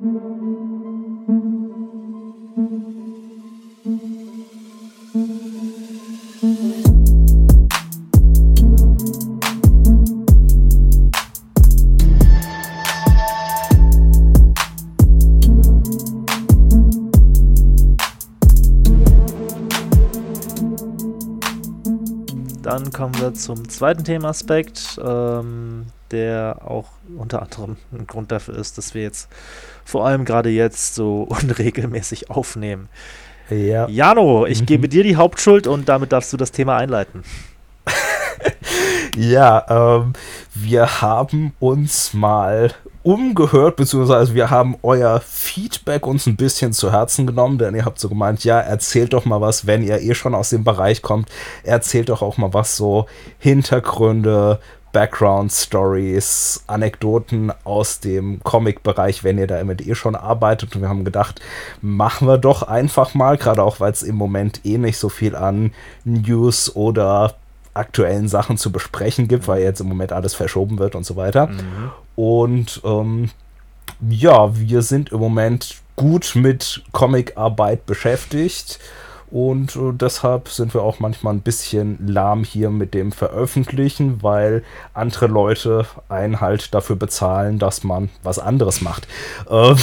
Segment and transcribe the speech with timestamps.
[0.00, 0.08] Dann
[22.92, 26.86] kommen wir zum zweiten Themaspekt, ähm, der auch
[27.20, 29.28] unter anderem ein Grund dafür ist, dass wir jetzt
[29.84, 32.88] vor allem gerade jetzt so unregelmäßig aufnehmen.
[33.50, 33.88] Ja.
[33.88, 34.66] Jano, ich mhm.
[34.66, 37.24] gebe dir die Hauptschuld und damit darfst du das Thema einleiten.
[39.16, 40.12] ja, ähm,
[40.54, 42.72] wir haben uns mal
[43.02, 47.98] umgehört, beziehungsweise wir haben euer Feedback uns ein bisschen zu Herzen genommen, denn ihr habt
[47.98, 51.28] so gemeint, ja, erzählt doch mal was, wenn ihr eh schon aus dem Bereich kommt,
[51.62, 53.06] erzählt doch auch mal was so
[53.38, 54.60] Hintergründe,
[54.92, 60.74] Background Stories, Anekdoten aus dem Comic-Bereich, wenn ihr da damit eh schon arbeitet.
[60.74, 61.40] Und wir haben gedacht,
[61.80, 65.36] machen wir doch einfach mal, gerade auch weil es im Moment eh nicht so viel
[65.36, 65.72] an
[66.04, 67.34] News oder
[67.74, 71.46] aktuellen Sachen zu besprechen gibt, weil jetzt im Moment alles verschoben wird und so weiter.
[71.46, 71.90] Mhm.
[72.16, 73.30] Und ähm,
[74.08, 78.78] ja, wir sind im Moment gut mit Comicarbeit beschäftigt.
[79.30, 84.64] Und äh, deshalb sind wir auch manchmal ein bisschen lahm hier mit dem Veröffentlichen, weil
[84.92, 89.06] andere Leute einen halt dafür bezahlen, dass man was anderes macht.
[89.48, 89.76] Ähm,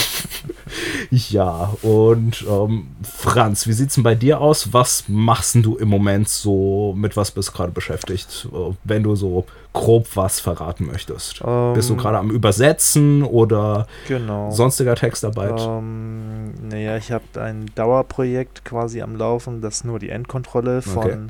[1.12, 4.74] ja, und ähm, Franz, wie sieht's denn bei dir aus?
[4.74, 9.16] Was machst du im Moment so, mit was bist du gerade beschäftigt, äh, wenn du
[9.16, 11.42] so grob was verraten möchtest?
[11.46, 14.52] Ähm, bist du gerade am Übersetzen oder genau.
[14.52, 15.60] sonstiger Textarbeit?
[15.60, 21.28] Ähm, naja, ich habe ein Dauerprojekt quasi am Laufen, das nur die Endkontrolle von okay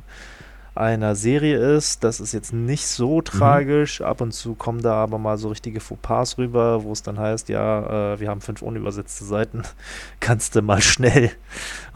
[0.77, 2.03] einer Serie ist.
[2.03, 3.25] Das ist jetzt nicht so mhm.
[3.25, 3.99] tragisch.
[3.99, 4.05] Mhm.
[4.05, 7.49] Ab und zu kommen da aber mal so richtige Fauxpas rüber, wo es dann heißt,
[7.49, 9.63] ja, äh, wir haben fünf unübersetzte Seiten,
[10.19, 11.31] kannst du mal schnell.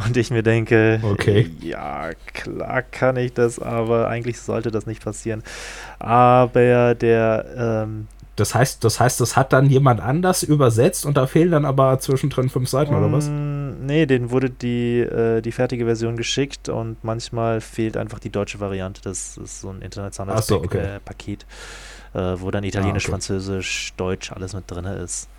[0.06, 1.50] Und ich mir denke, okay.
[1.60, 5.44] ja, klar kann ich das, aber eigentlich sollte das nicht passieren.
[6.00, 8.08] Aber der ähm,
[8.42, 12.00] das heißt, das heißt, das hat dann jemand anders übersetzt und da fehlen dann aber
[12.00, 13.30] zwischendrin fünf Seiten um, oder was?
[13.30, 18.32] Mm, nee, denen wurde die, äh, die fertige Version geschickt und manchmal fehlt einfach die
[18.32, 19.00] deutsche Variante.
[19.04, 20.96] Das ist so ein internationales so, okay.
[20.96, 21.46] äh, Paket,
[22.16, 23.12] äh, wo dann Italienisch, ah, okay.
[23.12, 25.30] Französisch, Deutsch alles mit drin ist.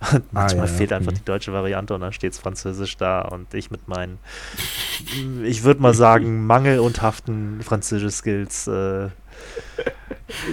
[0.12, 0.96] Und ah, manchmal ah, ja, fehlt ja.
[0.98, 1.16] einfach mhm.
[1.16, 4.18] die deutsche Variante und dann steht es Französisch da und ich mit meinen,
[5.42, 8.68] ich würde mal sagen, mangelundhaften Französisch-Skills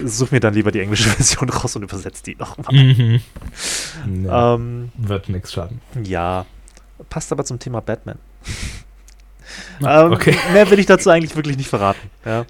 [0.04, 2.74] such mir dann lieber die englische Version raus und übersetze die nochmal.
[2.74, 3.20] Mhm.
[4.06, 5.80] Nee, ähm, wird nichts schaden.
[6.02, 6.46] Ja,
[7.08, 8.18] passt aber zum Thema Batman.
[9.84, 10.36] ähm, okay.
[10.52, 12.10] Mehr will ich dazu eigentlich wirklich nicht verraten.
[12.24, 12.46] Ja.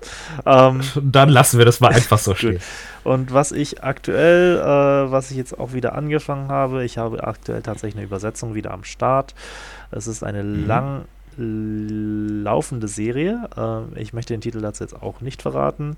[0.47, 2.61] Ähm, dann lassen wir das mal einfach so stehen.
[3.05, 7.63] Und was ich aktuell, äh, was ich jetzt auch wieder angefangen habe, ich habe aktuell
[7.63, 9.35] tatsächlich eine Übersetzung wieder am Start.
[9.91, 10.67] Es ist eine mhm.
[10.67, 11.05] lang
[11.37, 13.49] laufende Serie.
[13.57, 15.97] Äh, ich möchte den Titel dazu jetzt auch nicht verraten,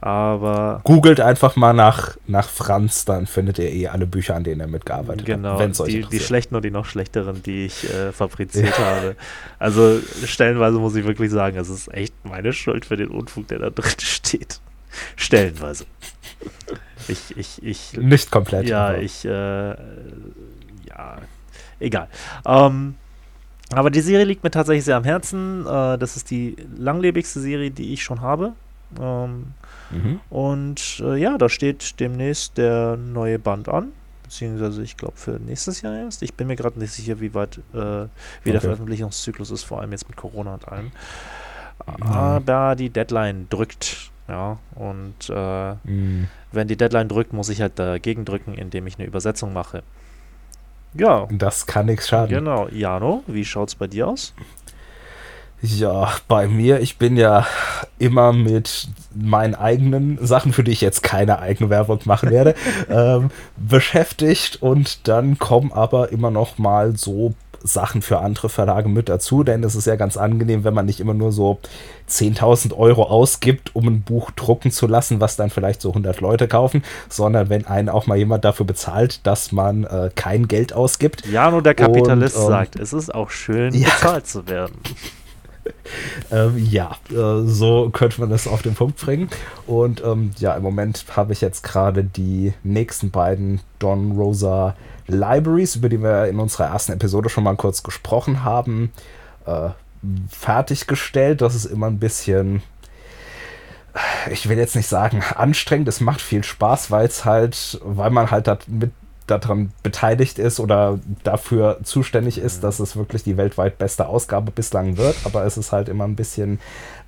[0.00, 0.80] aber.
[0.84, 4.66] Googelt einfach mal nach, nach Franz, dann findet ihr eh alle Bücher, an denen er
[4.66, 5.72] mitgearbeitet genau, hat.
[5.72, 8.84] Genau, die, die schlechten und die noch schlechteren, die ich äh, fabriziert ja.
[8.84, 9.16] habe.
[9.58, 13.58] Also stellenweise muss ich wirklich sagen, es ist echt meine Schuld für den Unfug, der
[13.58, 14.60] da drin steht.
[15.16, 15.84] Stellenweise.
[17.08, 17.92] Ich, ich, ich.
[17.94, 18.68] Nicht komplett.
[18.68, 21.18] Ja, ich, äh, ja,
[21.78, 22.08] egal.
[22.46, 22.94] Ähm,
[23.70, 25.66] aber die Serie liegt mir tatsächlich sehr am Herzen.
[25.66, 28.52] Äh, das ist die langlebigste Serie, die ich schon habe.
[29.00, 29.54] Ähm,
[29.90, 30.20] mhm.
[30.30, 33.92] Und äh, ja, da steht demnächst der neue Band an.
[34.24, 36.22] Beziehungsweise, ich glaube, für nächstes Jahr erst.
[36.22, 38.52] Ich bin mir gerade nicht sicher, wie weit äh, wie okay.
[38.52, 40.86] der Veröffentlichungszyklus ist, vor allem jetzt mit Corona und allem.
[40.86, 42.02] Mhm.
[42.02, 44.10] Aber die Deadline drückt.
[44.28, 46.28] Ja, und äh, mhm.
[46.52, 49.82] wenn die Deadline drückt, muss ich halt dagegen drücken, indem ich eine Übersetzung mache.
[50.94, 51.28] Ja.
[51.30, 52.30] Das kann nichts schaden.
[52.30, 52.68] Genau.
[52.68, 54.34] Jano, wie schaut's bei dir aus?
[55.62, 57.46] Ja, bei mir, ich bin ja
[57.98, 62.54] immer mit meinen eigenen Sachen, für die ich jetzt keine eigene Werbung machen werde,
[62.88, 69.08] ähm, beschäftigt und dann kommen aber immer noch mal so Sachen für andere Verlage mit
[69.08, 71.58] dazu, denn es ist ja ganz angenehm, wenn man nicht immer nur so
[72.08, 76.48] 10.000 Euro ausgibt, um ein Buch drucken zu lassen, was dann vielleicht so 100 Leute
[76.48, 81.26] kaufen, sondern wenn einen auch mal jemand dafür bezahlt, dass man äh, kein Geld ausgibt.
[81.26, 83.88] Ja, nur der Kapitalist und, ähm, sagt, es ist auch schön, ja.
[83.88, 84.74] bezahlt zu werden.
[86.30, 89.28] ähm, ja, äh, so könnte man das auf den Punkt bringen.
[89.66, 94.76] Und ähm, ja, im Moment habe ich jetzt gerade die nächsten beiden Don Rosa
[95.06, 98.92] Libraries, über die wir in unserer ersten Episode schon mal kurz gesprochen haben,
[99.46, 99.70] äh,
[100.28, 101.40] fertiggestellt.
[101.40, 102.62] Das ist immer ein bisschen,
[104.30, 108.30] ich will jetzt nicht sagen anstrengend, es macht viel Spaß, weil es halt, weil man
[108.30, 108.92] halt mit
[109.30, 114.96] daran beteiligt ist oder dafür zuständig ist, dass es wirklich die weltweit beste Ausgabe bislang
[114.96, 115.16] wird.
[115.24, 116.60] Aber es ist halt immer ein bisschen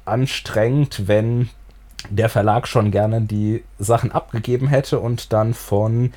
[0.05, 1.49] anstrengend, wenn
[2.11, 6.13] der Verlag schon gerne die Sachen abgegeben hätte und dann von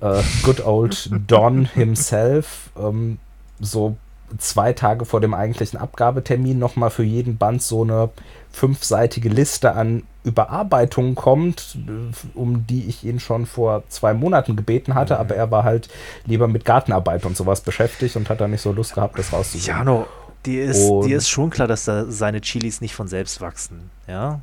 [0.00, 3.18] äh, Good Old Don himself ähm,
[3.60, 3.96] so
[4.38, 8.10] zwei Tage vor dem eigentlichen Abgabetermin nochmal für jeden Band so eine
[8.52, 11.78] fünfseitige Liste an Überarbeitungen kommt,
[12.34, 15.20] um die ich ihn schon vor zwei Monaten gebeten hatte, mhm.
[15.20, 15.88] aber er war halt
[16.26, 19.66] lieber mit Gartenarbeit und sowas beschäftigt und hat da nicht so Lust gehabt, das rauszugeben.
[19.66, 20.06] Jano,
[20.44, 24.40] dir ist, dir ist schon klar, dass da seine Chilis nicht von selbst wachsen, ja?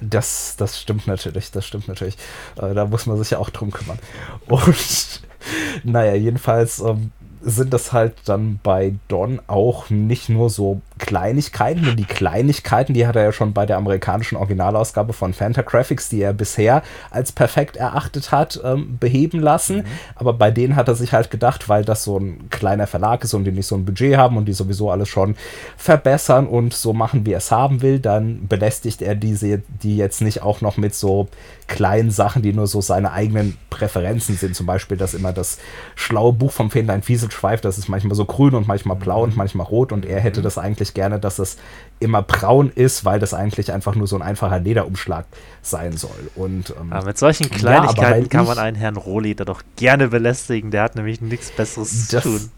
[0.00, 2.16] Das, das stimmt natürlich, das stimmt natürlich.
[2.56, 3.98] Äh, da muss man sich ja auch drum kümmern.
[4.46, 5.20] Und
[5.84, 7.12] naja, jedenfalls ähm,
[7.42, 13.06] sind das halt dann bei Don auch nicht nur so Kleinigkeiten, denn die Kleinigkeiten, die
[13.06, 17.76] hat er ja schon bei der amerikanischen Originalausgabe von Fantagraphics, die er bisher als perfekt
[17.76, 19.78] erachtet hat, ähm, beheben lassen.
[19.78, 19.84] Mhm.
[20.14, 23.34] Aber bei denen hat er sich halt gedacht, weil das so ein kleiner Verlag ist
[23.34, 25.36] und die nicht so ein Budget haben und die sowieso alles schon
[25.76, 30.22] verbessern und so machen, wie er es haben will, dann belästigt er diese, die jetzt
[30.22, 31.28] nicht auch noch mit so
[31.66, 34.54] kleinen Sachen, die nur so seine eigenen Präferenzen sind.
[34.54, 35.58] Zum Beispiel, dass immer das
[35.96, 39.38] schlaue Buch vom Fähnlein Fieselschweif, das ist manchmal so grün und manchmal blau und mhm.
[39.38, 40.44] manchmal rot und er hätte mhm.
[40.44, 41.56] das eigentlich gerne, dass es
[41.98, 45.24] immer braun ist, weil das eigentlich einfach nur so ein einfacher Lederumschlag
[45.62, 46.30] sein soll.
[46.34, 50.70] Und ähm, mit solchen Kleinigkeiten ja, kann man einen Herrn Rohli da doch gerne belästigen.
[50.70, 52.50] Der hat nämlich nichts Besseres zu tun.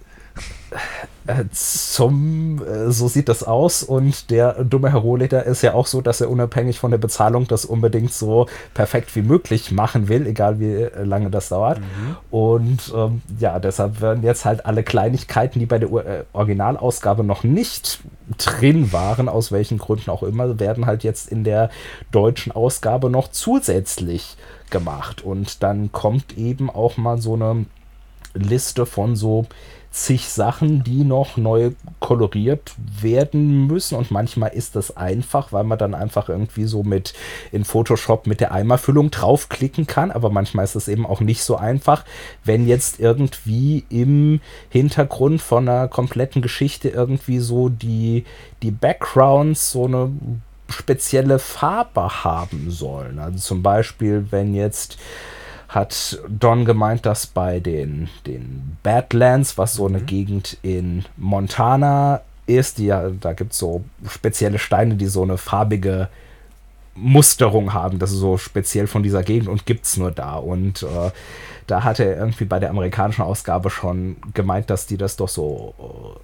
[1.27, 5.87] Äh, zum, äh, so sieht das aus und der dumme Herr Rohleder ist ja auch
[5.87, 10.27] so, dass er unabhängig von der Bezahlung das unbedingt so perfekt wie möglich machen will,
[10.27, 11.79] egal wie äh, lange das dauert.
[11.79, 12.17] Mhm.
[12.31, 15.89] Und ähm, ja, deshalb werden jetzt halt alle Kleinigkeiten, die bei der
[16.35, 18.01] Originalausgabe noch nicht
[18.37, 21.71] drin waren, aus welchen Gründen auch immer, werden halt jetzt in der
[22.11, 24.37] deutschen Ausgabe noch zusätzlich
[24.69, 25.23] gemacht.
[25.23, 27.65] Und dann kommt eben auch mal so eine
[28.35, 29.47] Liste von so
[29.95, 31.71] zig Sachen, die noch neu
[32.01, 33.97] koloriert werden müssen.
[33.97, 37.15] Und manchmal ist das einfach, weil man dann einfach irgendwie so mit
[37.53, 40.11] in Photoshop mit der Eimerfüllung draufklicken kann.
[40.11, 42.05] Aber manchmal ist es eben auch nicht so einfach,
[42.43, 48.25] wenn jetzt irgendwie im Hintergrund von einer kompletten Geschichte irgendwie so die,
[48.63, 50.11] die Backgrounds so eine
[50.71, 53.21] spezielle Farbe haben sollen.
[53.21, 54.99] Also zum Beispiel, wenn jetzt
[55.75, 60.07] hat Don gemeint, dass bei den, den Badlands, was so eine mhm.
[60.07, 65.39] Gegend in Montana ist, die ja, da gibt es so spezielle Steine, die so eine
[65.39, 66.09] farbige
[66.95, 67.99] Musterung haben.
[67.99, 70.37] Das ist so speziell von dieser Gegend und gibt es nur da.
[70.37, 71.11] Und äh,
[71.67, 75.75] da hat er irgendwie bei der amerikanischen Ausgabe schon gemeint, dass die das doch so,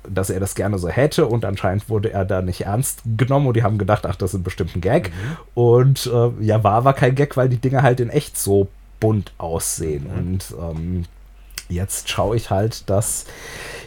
[0.04, 3.48] äh, dass er das gerne so hätte und anscheinend wurde er da nicht ernst genommen
[3.48, 5.08] und die haben gedacht, ach, das ist bestimmt ein Gag.
[5.08, 5.36] Mhm.
[5.54, 8.68] Und äh, ja, war aber kein Gag, weil die Dinge halt in echt so
[9.00, 10.04] bunt aussehen.
[10.04, 10.18] Mhm.
[10.18, 11.04] Und ähm,
[11.68, 13.26] jetzt schaue ich halt, dass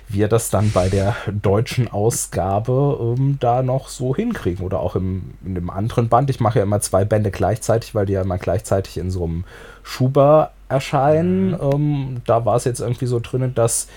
[0.07, 4.65] wir das dann bei der deutschen Ausgabe ähm, da noch so hinkriegen.
[4.65, 6.30] Oder auch im, in dem anderen Band.
[6.30, 9.44] Ich mache ja immer zwei Bände gleichzeitig, weil die ja immer gleichzeitig in so einem
[9.83, 11.51] Schuber erscheinen.
[11.51, 11.60] Mhm.
[11.74, 13.88] Ähm, da war es jetzt irgendwie so drin, dass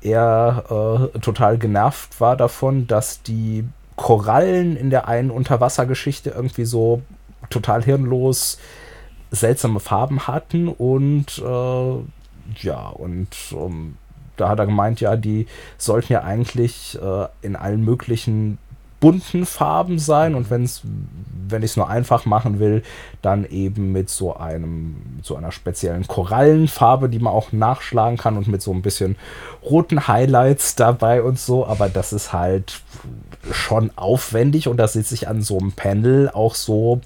[0.00, 3.64] er äh, total genervt war davon, dass die
[3.96, 7.02] Korallen in der einen Unterwassergeschichte irgendwie so
[7.48, 8.58] total hirnlos
[9.34, 13.96] seltsame Farben hatten und äh, ja, und um, ähm,
[14.36, 15.46] da hat er gemeint, ja, die
[15.78, 18.58] sollten ja eigentlich äh, in allen möglichen
[19.04, 20.80] bunten Farben sein und wenn's,
[21.46, 22.82] wenn ich es nur einfach machen will,
[23.20, 28.48] dann eben mit so einem, so einer speziellen Korallenfarbe, die man auch nachschlagen kann und
[28.48, 29.16] mit so ein bisschen
[29.62, 32.80] roten Highlights dabei und so, aber das ist halt
[33.52, 37.02] schon aufwendig und da sitze ich an so einem Panel auch so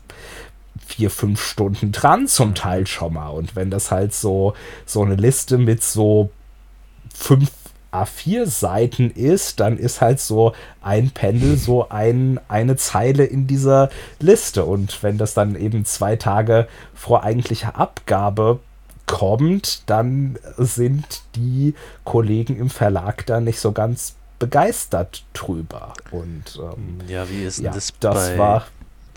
[0.89, 3.29] vier, fünf Stunden dran, zum Teil schon mal.
[3.29, 4.55] Und wenn das halt so,
[4.87, 6.31] so eine Liste mit so
[7.15, 7.51] fünf
[7.93, 14.65] A4-Seiten ist, dann ist halt so ein Pendel so ein, eine Zeile in dieser Liste.
[14.65, 18.61] Und wenn das dann eben zwei Tage vor eigentlicher Abgabe
[19.05, 25.93] kommt, dann sind die Kollegen im Verlag da nicht so ganz begeistert drüber.
[26.11, 28.67] Und ähm, ja, wie ist ja, das, das bei war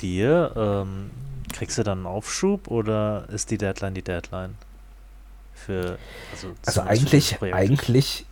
[0.02, 0.52] dir?
[0.56, 1.12] Ähm,
[1.52, 4.56] Kriegst du dann einen Aufschub oder ist die Deadline die Deadline?
[5.54, 5.98] Für,
[6.34, 8.26] also, also eigentlich, eigentlich,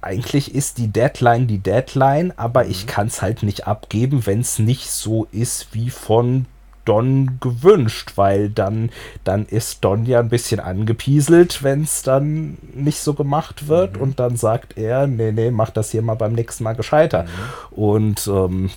[0.00, 2.70] eigentlich ist die Deadline die Deadline, aber mhm.
[2.70, 6.46] ich kann es halt nicht abgeben, wenn es nicht so ist wie von
[6.86, 8.90] Don gewünscht, weil dann,
[9.24, 14.02] dann ist Don ja ein bisschen angepieselt, wenn es dann nicht so gemacht wird mhm.
[14.02, 17.24] und dann sagt er, nee, nee, mach das hier mal beim nächsten Mal gescheiter.
[17.24, 17.78] Mhm.
[17.78, 18.70] Und ähm,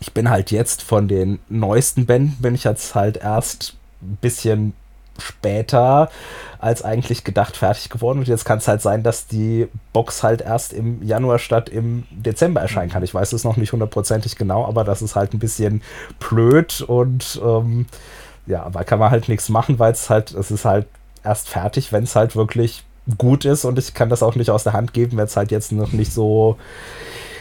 [0.00, 4.72] ich bin halt jetzt von den neuesten Bänden, bin ich jetzt halt erst ein bisschen
[5.18, 6.10] später
[6.58, 8.20] als eigentlich gedacht fertig geworden.
[8.20, 12.04] Und jetzt kann es halt sein, dass die Box halt erst im Januar statt im
[12.10, 13.02] Dezember erscheinen kann.
[13.02, 15.82] Ich weiß es noch nicht hundertprozentig genau, aber das ist halt ein bisschen
[16.18, 17.86] blöd und ähm,
[18.46, 20.86] ja, aber kann man halt nichts machen, weil es halt, es ist halt
[21.22, 22.84] erst fertig, wenn es halt wirklich
[23.18, 25.50] gut ist und ich kann das auch nicht aus der Hand geben, wenn es halt
[25.50, 26.56] jetzt noch nicht so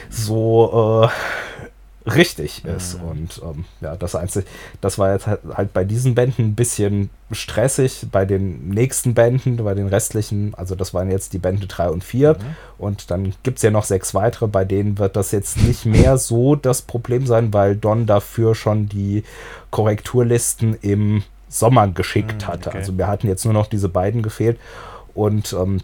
[0.10, 1.59] so äh,
[2.06, 3.02] richtig ist.
[3.02, 3.08] Mhm.
[3.08, 4.46] Und ähm, ja, das Einzige,
[4.82, 8.08] das war jetzt halt, halt, bei diesen Bänden ein bisschen stressig.
[8.12, 12.04] Bei den nächsten Bänden, bei den restlichen, also das waren jetzt die Bände 3 und
[12.04, 12.34] 4.
[12.34, 12.38] Mhm.
[12.78, 16.18] Und dann gibt es ja noch sechs weitere, bei denen wird das jetzt nicht mehr
[16.18, 19.24] so das Problem sein, weil Don dafür schon die
[19.72, 22.70] Korrekturlisten im Sommer geschickt mhm, hatte.
[22.70, 22.78] Okay.
[22.78, 24.60] Also wir hatten jetzt nur noch diese beiden gefehlt.
[25.14, 25.82] Und ähm,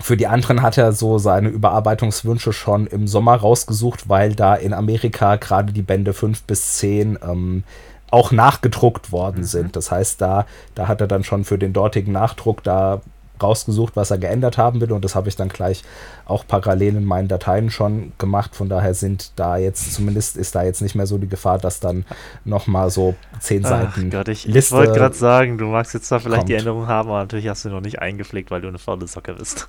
[0.00, 4.74] für die anderen hat er so seine Überarbeitungswünsche schon im Sommer rausgesucht, weil da in
[4.74, 7.64] Amerika gerade die Bände 5 bis 10 ähm,
[8.10, 9.44] auch nachgedruckt worden mhm.
[9.44, 9.76] sind.
[9.76, 13.00] Das heißt, da, da hat er dann schon für den dortigen Nachdruck da
[13.42, 15.82] rausgesucht, was er geändert haben will und das habe ich dann gleich
[16.24, 18.56] auch parallel in meinen Dateien schon gemacht.
[18.56, 21.80] Von daher sind da jetzt zumindest ist da jetzt nicht mehr so die Gefahr, dass
[21.80, 22.06] dann
[22.44, 26.08] noch mal so zehn Ach Seiten Gott, ich, ich wollte gerade sagen, du magst jetzt
[26.08, 26.48] zwar vielleicht kommt.
[26.48, 29.34] die Änderung haben, aber natürlich hast du noch nicht eingepflegt, weil du eine faule Socke
[29.34, 29.68] bist.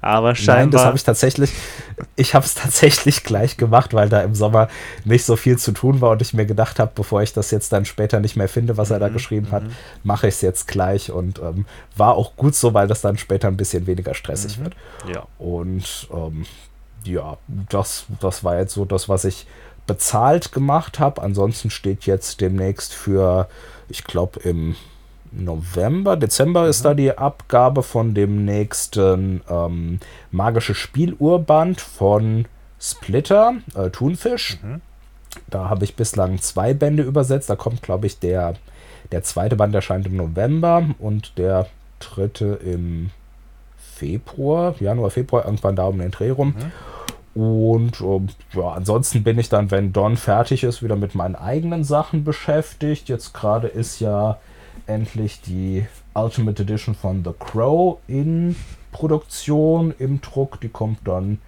[0.00, 0.56] Aber scheinbar.
[0.56, 1.52] Nein, das habe ich tatsächlich.
[2.16, 4.68] Ich habe es tatsächlich gleich gemacht, weil da im Sommer
[5.04, 7.72] nicht so viel zu tun war und ich mir gedacht habe, bevor ich das jetzt
[7.72, 9.72] dann später nicht mehr finde, was er da mhm, geschrieben hat, mhm.
[10.02, 13.48] mache ich es jetzt gleich und ähm, war auch gut so, weil das dann später
[13.48, 14.64] ein bisschen weniger stressig mhm.
[14.64, 14.74] wird.
[15.12, 15.26] Ja.
[15.38, 16.46] Und ähm,
[17.04, 19.46] ja, das, das war jetzt so das, was ich
[19.86, 21.22] bezahlt gemacht habe.
[21.22, 23.48] Ansonsten steht jetzt demnächst für,
[23.88, 24.76] ich glaube, im
[25.32, 26.70] November, Dezember mhm.
[26.70, 29.98] ist da die Abgabe von dem nächsten ähm,
[30.30, 32.46] magische Spielurband von
[32.80, 34.58] Splitter, äh, Thunfisch.
[34.62, 34.80] Mhm.
[35.48, 37.48] Da habe ich bislang zwei Bände übersetzt.
[37.48, 38.54] Da kommt, glaube ich, der,
[39.10, 41.66] der zweite Band erscheint im November und der
[42.00, 43.10] dritte im
[43.76, 46.54] Februar, Januar, Februar, irgendwann da um den Dreh rum.
[46.56, 46.72] Mhm.
[47.34, 51.82] Und ähm, ja, ansonsten bin ich dann, wenn Don fertig ist, wieder mit meinen eigenen
[51.84, 53.08] Sachen beschäftigt.
[53.08, 54.38] Jetzt gerade ist ja
[54.86, 58.56] endlich die Ultimate Edition von The Crow in
[58.92, 60.60] Produktion, im Druck.
[60.60, 61.38] Die kommt dann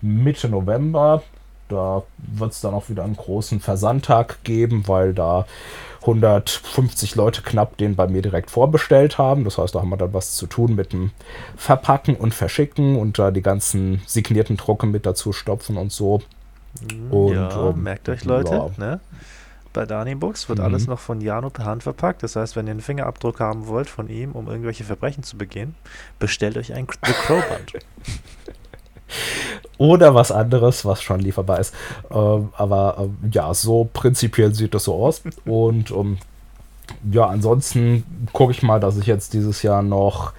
[0.00, 1.22] Mitte November.
[1.68, 5.46] Da wird es dann auch wieder einen großen Versandtag geben, weil da
[6.02, 9.44] 150 Leute knapp den bei mir direkt vorbestellt haben.
[9.44, 11.12] Das heißt, da haben wir dann was zu tun mit dem
[11.56, 16.20] Verpacken und Verschicken und da die ganzen signierten Drucke mit dazu stopfen und so.
[17.10, 18.70] Und, ja, ähm, merkt euch Leute, ja.
[18.76, 19.00] ne?
[19.72, 20.64] Bei Dani Books wird mhm.
[20.64, 22.22] alles noch von Jano per Hand verpackt.
[22.22, 25.74] Das heißt, wenn ihr einen Fingerabdruck haben wollt von ihm, um irgendwelche Verbrechen zu begehen,
[26.18, 27.72] bestellt euch ein The Crow Band.
[29.78, 31.74] Oder was anderes, was schon lieferbar ist.
[32.10, 35.22] Ähm, aber ähm, ja, so prinzipiell sieht das so aus.
[35.44, 36.18] Und ähm,
[37.10, 40.32] ja, ansonsten gucke ich mal, dass ich jetzt dieses Jahr noch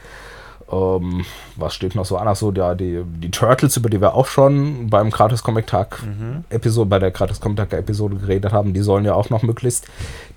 [0.73, 1.25] ähm,
[1.55, 2.27] was steht noch so an?
[2.27, 6.43] Achso, ja, die, die Turtles, über die wir auch schon beim Gratis Comic Tag mhm.
[6.49, 9.87] Episode, bei der Gratis Comic Tag Episode geredet haben, die sollen ja auch noch möglichst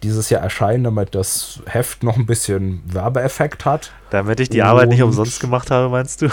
[0.03, 3.93] dieses Jahr erscheinen, damit das Heft noch ein bisschen Werbeeffekt hat.
[4.11, 6.29] Damit ich die Und Arbeit nicht umsonst gemacht habe, meinst du?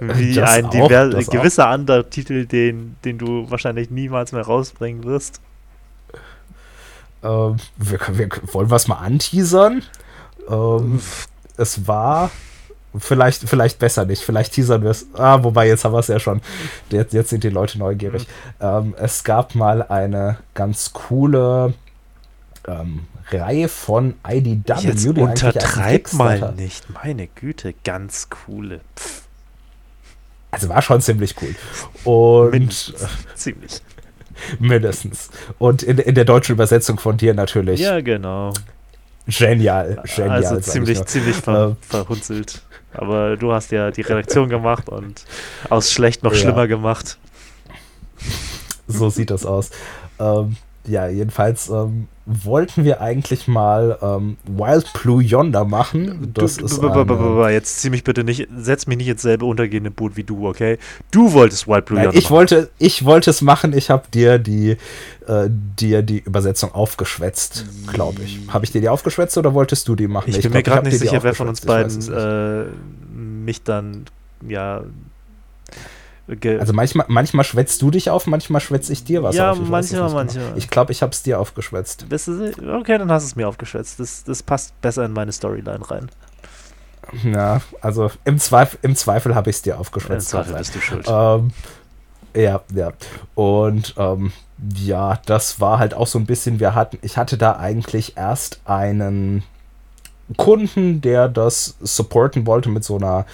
[0.00, 0.88] Wie ein auch,
[1.30, 5.40] gewisser anderer Titel, den, den du wahrscheinlich niemals mehr rausbringen wirst.
[7.22, 9.82] Ähm, wir, wir, wollen wir es mal anteasern?
[10.50, 11.00] Ähm,
[11.56, 12.30] es war
[12.96, 14.22] vielleicht, vielleicht besser nicht.
[14.22, 15.06] Vielleicht teasern wir es.
[15.14, 16.40] Ah, wobei, jetzt haben wir es ja schon.
[16.90, 18.26] Jetzt, jetzt sind die Leute neugierig.
[18.60, 18.66] Mhm.
[18.66, 21.74] Ähm, es gab mal eine ganz coole
[22.66, 24.80] ähm, Reihe von IDW.
[24.80, 26.86] Jetzt untertreib mal nicht.
[26.90, 28.80] Meine Güte, ganz coole.
[28.96, 29.22] Pff.
[30.50, 31.54] Also war schon ziemlich cool.
[32.04, 33.08] Und Mindestens.
[33.34, 33.82] ziemlich.
[34.60, 35.30] Mindestens.
[35.58, 37.80] Und in, in der deutschen Übersetzung von dir natürlich.
[37.80, 38.52] Ja, genau.
[39.26, 40.30] Genial, genial.
[40.30, 42.62] Also ziemlich, ziemlich ver verhunzelt.
[42.92, 45.24] Aber du hast ja die Redaktion gemacht und
[45.70, 46.38] aus schlecht noch ja.
[46.38, 47.18] schlimmer gemacht.
[48.86, 49.70] So sieht das aus.
[50.18, 56.32] Ähm, ja, jedenfalls ähm, wollten wir eigentlich mal ähm, Wild Blue Yonder machen.
[56.32, 59.90] Das du, ist eine, jetzt zieh mich bitte nicht, setz mich nicht ins selbe untergehende
[59.90, 60.78] Boot wie du, okay?
[61.10, 62.34] Du wolltest Wild Blue Nein, Yonder ich machen.
[62.34, 64.76] Wollte, ich wollte es machen, ich habe dir die,
[65.26, 68.40] äh, dir die Übersetzung aufgeschwätzt, glaube ich.
[68.48, 70.30] Habe ich dir die aufgeschwätzt oder wolltest du die machen?
[70.30, 72.64] Ich, ich bin glaub, mir gerade nicht sicher, wer von uns beiden äh,
[73.12, 74.06] mich dann,
[74.48, 74.82] ja,
[76.26, 79.58] also manchmal, manchmal schwätzt du dich auf, manchmal schwätze ich dir was ja, auf.
[79.58, 80.14] Ja, manchmal, genau.
[80.14, 80.52] manchmal.
[80.56, 82.06] Ich glaube, ich habe es dir aufgeschwätzt.
[82.10, 84.00] Okay, dann hast du es mir aufgeschwätzt.
[84.00, 86.10] Das, das passt besser in meine Storyline rein.
[87.22, 90.32] Ja, also im Zweifel, im Zweifel habe ich es dir aufgeschwätzt.
[90.32, 91.06] Im Zweifel bist du schuld.
[91.06, 91.50] Ähm,
[92.34, 92.92] ja, ja.
[93.34, 94.32] Und ähm,
[94.76, 98.60] ja, das war halt auch so ein bisschen, wir hatten, ich hatte da eigentlich erst
[98.64, 99.42] einen
[100.36, 103.26] Kunden, der das supporten wollte mit so einer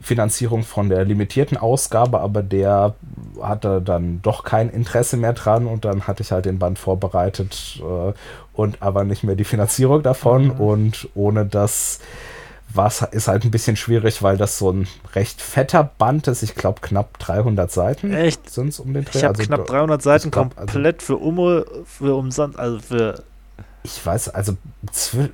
[0.00, 2.94] Finanzierung von der limitierten Ausgabe, aber der
[3.42, 7.80] hatte dann doch kein Interesse mehr dran und dann hatte ich halt den Band vorbereitet
[7.80, 8.12] äh,
[8.54, 10.60] und aber nicht mehr die Finanzierung davon mhm.
[10.60, 12.00] und ohne das
[12.72, 16.42] was ist halt ein bisschen schwierig, weil das so ein recht fetter Band ist.
[16.42, 18.14] Ich glaube, knapp 300 Seiten
[18.44, 19.18] sind es um den Dreh.
[19.18, 22.78] Ich habe also knapp 300 Seiten glaub, also komplett also, für, Umme, für umsonst, also
[22.78, 23.22] für
[23.82, 24.56] ich weiß, also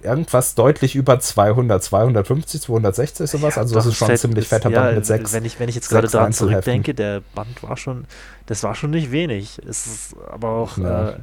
[0.03, 3.57] irgendwas deutlich über 200, 250, 260 sowas.
[3.57, 5.33] Also das ist schon ein ziemlich fetter ja, Band mit sechs.
[5.33, 8.05] Wenn ich, wenn ich jetzt gerade daran zurückdenke, der Band war schon,
[8.47, 9.59] das war schon nicht wenig.
[9.67, 11.11] Es ist aber auch ja.
[11.11, 11.17] äh,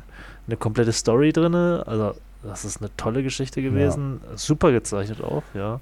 [0.47, 1.53] eine komplette Story drin.
[1.53, 4.21] Also das ist eine tolle Geschichte gewesen.
[4.29, 4.37] Ja.
[4.37, 5.79] Super gezeichnet auch, ja.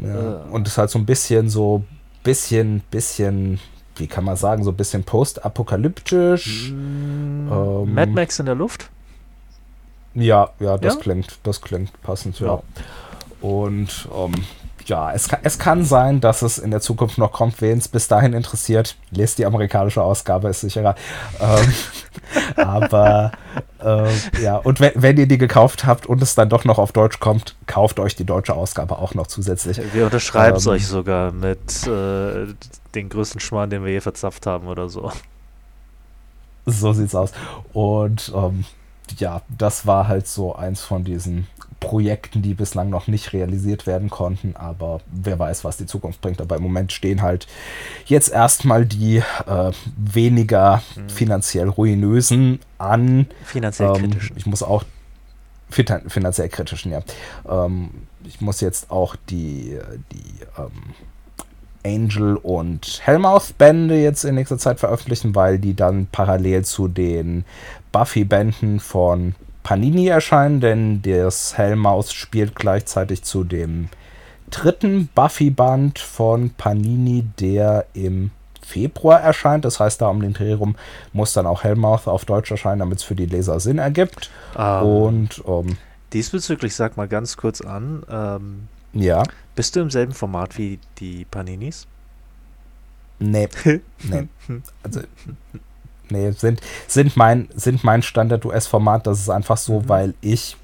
[0.00, 0.42] ja.
[0.44, 1.84] Äh, Und es ist halt so ein bisschen so,
[2.22, 3.58] bisschen, bisschen,
[3.96, 6.70] wie kann man sagen, so ein bisschen postapokalyptisch.
[6.70, 8.90] Mm, ähm, Mad Max in der Luft?
[10.16, 11.00] Ja, ja, das ja?
[11.00, 12.46] klingt, das klingt passend, ja.
[12.46, 12.62] ja.
[13.40, 14.32] Und ähm,
[14.86, 17.60] ja, es kann, es kann sein, dass es in der Zukunft noch kommt.
[17.60, 20.94] Wen es bis dahin interessiert, lest die amerikanische Ausgabe, ist sicherer.
[21.40, 21.74] Ähm,
[22.56, 23.32] aber
[23.84, 24.08] äh,
[24.42, 27.20] ja, und wenn, wenn, ihr die gekauft habt und es dann doch noch auf Deutsch
[27.20, 29.80] kommt, kauft euch die deutsche Ausgabe auch noch zusätzlich.
[29.92, 32.46] Wir unterschreiben es ähm, euch sogar mit äh,
[32.94, 35.10] den größten Schmarrn, den wir je verzapft haben oder so.
[36.64, 37.32] So sieht's aus.
[37.72, 38.64] Und ähm,
[39.18, 41.46] ja, das war halt so eins von diesen
[41.80, 46.40] Projekten, die bislang noch nicht realisiert werden konnten, aber wer weiß, was die Zukunft bringt.
[46.40, 47.46] Aber im Moment stehen halt
[48.06, 51.08] jetzt erstmal die äh, weniger mhm.
[51.08, 53.26] finanziell ruinösen an.
[53.44, 54.36] Finanziell ähm, kritischen.
[54.36, 54.84] Ich muss auch
[55.68, 57.02] finanziell kritischen, ja.
[57.48, 57.90] Ähm,
[58.24, 59.78] ich muss jetzt auch die,
[60.12, 60.94] die ähm,
[61.84, 67.44] Angel und Hellmouth-Bände jetzt in nächster Zeit veröffentlichen, weil die dann parallel zu den
[67.96, 73.88] Buffy-Bänden von Panini erscheinen, denn das Hellmaus spielt gleichzeitig zu dem
[74.50, 79.64] dritten Buffy-Band von Panini, der im Februar erscheint.
[79.64, 80.76] Das heißt, da um den Dreh rum
[81.14, 84.30] muss dann auch Hellmouth auf Deutsch erscheinen, damit es für die Leser Sinn ergibt.
[84.58, 85.78] Ähm, Und ähm,
[86.12, 88.02] diesbezüglich sag mal ganz kurz an.
[88.10, 89.22] Ähm, ja.
[89.54, 91.86] Bist du im selben Format wie die Paninis?
[93.20, 93.48] Nee.
[93.64, 94.28] nee.
[94.82, 95.00] Also
[96.10, 99.06] nee, sind, sind mein, sind mein Standard-US-Format.
[99.06, 99.88] Das ist einfach so, mhm.
[99.88, 100.56] weil ich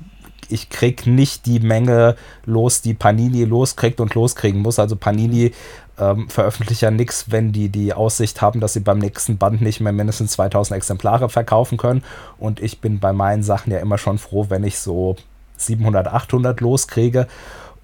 [0.49, 4.79] ich krieg nicht die Menge los, die Panini loskriegt und loskriegen muss.
[4.79, 5.53] Also Panini
[5.99, 9.81] ähm, veröffentlicht ja nichts, wenn die die Aussicht haben, dass sie beim nächsten Band nicht
[9.81, 12.03] mehr mindestens 2000 Exemplare verkaufen können.
[12.39, 15.17] Und ich bin bei meinen Sachen ja immer schon froh, wenn ich so
[15.57, 17.27] 700, 800 loskriege.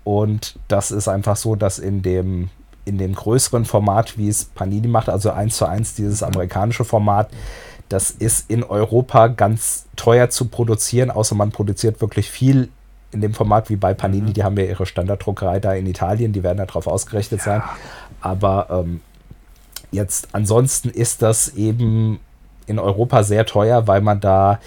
[0.04, 2.50] Und das ist einfach so, dass in dem
[2.88, 7.30] in dem größeren Format, wie es Panini macht, also eins zu eins dieses amerikanische Format,
[7.88, 12.70] das ist in Europa ganz teuer zu produzieren, außer man produziert wirklich viel
[13.12, 14.30] in dem Format wie bei Panini.
[14.30, 14.34] Mhm.
[14.34, 17.44] Die haben ja ihre Standarddruckerei da in Italien, die werden darauf ausgerichtet ja.
[17.44, 17.62] sein.
[18.20, 19.00] Aber ähm,
[19.90, 22.20] jetzt ansonsten ist das eben
[22.66, 24.60] in Europa sehr teuer, weil man da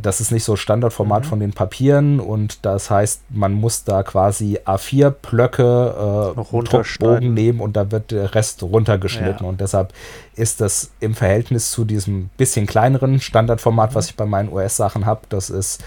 [0.00, 1.28] das ist nicht so Standardformat mhm.
[1.28, 7.76] von den Papieren und das heißt, man muss da quasi A4-Plöcke äh, Druckbogen nehmen und
[7.76, 9.48] da wird der Rest runtergeschnitten ja.
[9.48, 9.92] und deshalb
[10.34, 13.94] ist das im Verhältnis zu diesem bisschen kleineren Standardformat, mhm.
[13.94, 15.82] was ich bei meinen US-Sachen habe, das ist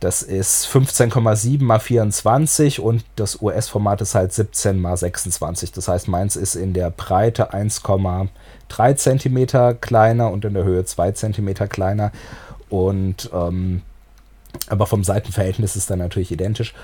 [0.00, 5.72] das ist 15,7 mal 24 und das US-Format ist halt 17 mal 26.
[5.72, 11.12] Das heißt, meins ist in der Breite 1,3 Zentimeter kleiner und in der Höhe 2
[11.12, 12.12] Zentimeter kleiner.
[12.68, 13.82] Und ähm,
[14.68, 16.74] aber vom Seitenverhältnis ist dann natürlich identisch,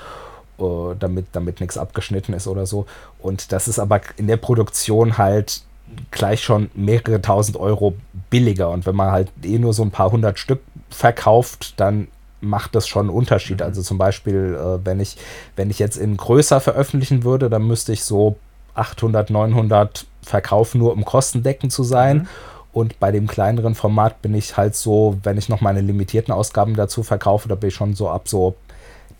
[0.59, 2.87] äh, damit, damit nichts abgeschnitten ist oder so.
[3.19, 5.63] Und das ist aber in der Produktion halt
[6.11, 7.95] gleich schon mehrere tausend Euro
[8.31, 8.71] billiger.
[8.71, 12.09] Und wenn man halt eh nur so ein paar hundert Stück verkauft, dann
[12.41, 13.59] macht das schon einen Unterschied.
[13.61, 13.67] Mhm.
[13.67, 15.17] Also zum Beispiel, äh, wenn, ich,
[15.57, 18.37] wenn ich jetzt in größer veröffentlichen würde, dann müsste ich so
[18.75, 22.19] 800, 900 verkaufen, nur um kostendeckend zu sein.
[22.19, 22.29] Mhm.
[22.75, 26.75] Und bei dem kleineren Format bin ich halt so, wenn ich noch meine limitierten Ausgaben
[26.75, 28.57] dazu verkaufe, da bin ich schon so ab so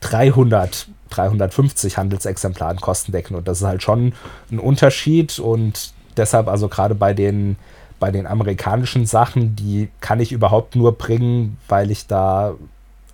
[0.01, 3.39] 300, 350 Handelsexemplaren kostendeckend.
[3.39, 4.13] Und das ist halt schon
[4.51, 5.39] ein Unterschied.
[5.39, 7.57] Und deshalb, also gerade bei den,
[8.01, 12.55] bei den amerikanischen Sachen, die kann ich überhaupt nur bringen, weil ich da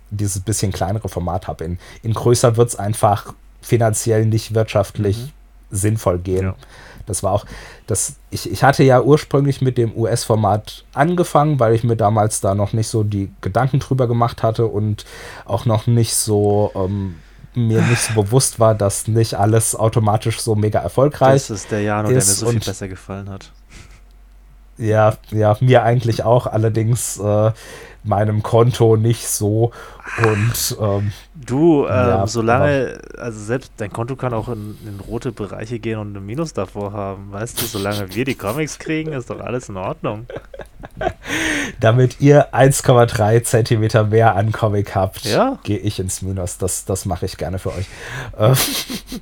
[0.09, 1.65] dieses bisschen kleinere Format habe.
[1.65, 5.29] In, in größer wird es einfach finanziell nicht wirtschaftlich mhm.
[5.69, 6.45] sinnvoll gehen.
[6.45, 6.55] Ja.
[7.05, 7.45] Das war auch,
[7.87, 12.55] das, ich, ich hatte ja ursprünglich mit dem US-Format angefangen, weil ich mir damals da
[12.55, 15.05] noch nicht so die Gedanken drüber gemacht hatte und
[15.45, 17.15] auch noch nicht so ähm,
[17.53, 21.49] mir nicht so bewusst war, dass nicht alles automatisch so mega erfolgreich ist.
[21.49, 23.51] Das ist der Jano, der mir so viel besser gefallen hat.
[24.77, 27.51] Ja, ja, mir eigentlich auch, allerdings äh,
[28.03, 29.71] meinem Konto nicht so.
[30.17, 31.11] Und ähm,
[31.45, 35.97] Du, ähm, Ja, solange, also selbst dein Konto kann auch in, in rote Bereiche gehen
[35.99, 39.69] und ein Minus davor haben, weißt du, solange wir die Comics kriegen, ist doch alles
[39.69, 40.27] in Ordnung.
[41.79, 45.57] damit ihr 1,3 Zentimeter mehr an Comic habt, Ja.
[45.63, 46.57] gehe ich ins Minus.
[46.57, 47.87] Das, das mache ich gerne für euch.
[48.37, 48.53] Ähm,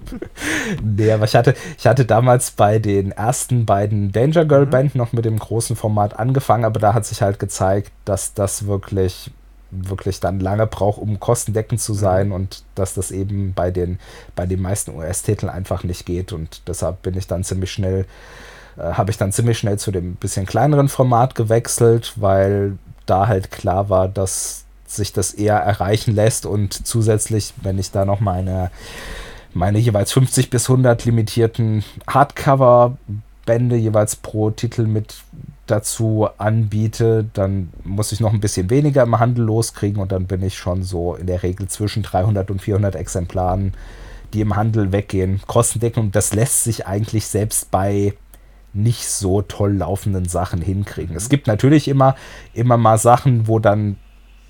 [0.84, 4.70] nee, aber ich hatte, ich hatte damals bei den ersten beiden Danger Girl Mhm.
[4.70, 8.66] Band noch mit dem großen Format angefangen, aber da hat sich halt gezeigt, dass das
[8.68, 9.32] wirklich
[9.72, 14.00] wirklich dann lange braucht, um kostendeckend zu sein und dass das eben bei den
[14.36, 16.34] bei den meisten US-Titeln einfach nicht geht.
[16.34, 18.06] Und deshalb bin ich dann ziemlich schnell
[18.78, 23.52] äh, habe ich dann ziemlich schnell zu dem bisschen kleineren Format gewechselt, weil da halt
[23.52, 26.46] klar war, dass sich das eher erreichen lässt.
[26.46, 28.72] Und zusätzlich, wenn ich da noch meine,
[29.54, 35.16] meine jeweils 50 bis 100 limitierten Hardcover-Bände jeweils pro Titel mit
[35.70, 40.44] dazu anbiete, dann muss ich noch ein bisschen weniger im Handel loskriegen und dann bin
[40.44, 43.74] ich schon so in der Regel zwischen 300 und 400 Exemplaren,
[44.34, 48.14] die im Handel weggehen, kostendeckend und das lässt sich eigentlich selbst bei
[48.74, 51.16] nicht so toll laufenden Sachen hinkriegen.
[51.16, 52.16] Es gibt natürlich immer,
[52.54, 53.98] immer mal Sachen, wo dann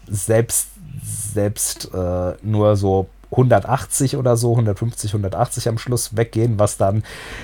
[0.08, 0.69] selbst,
[1.01, 7.03] selbst äh, nur so 180 oder so, 150, 180 am Schluss weggehen, was dann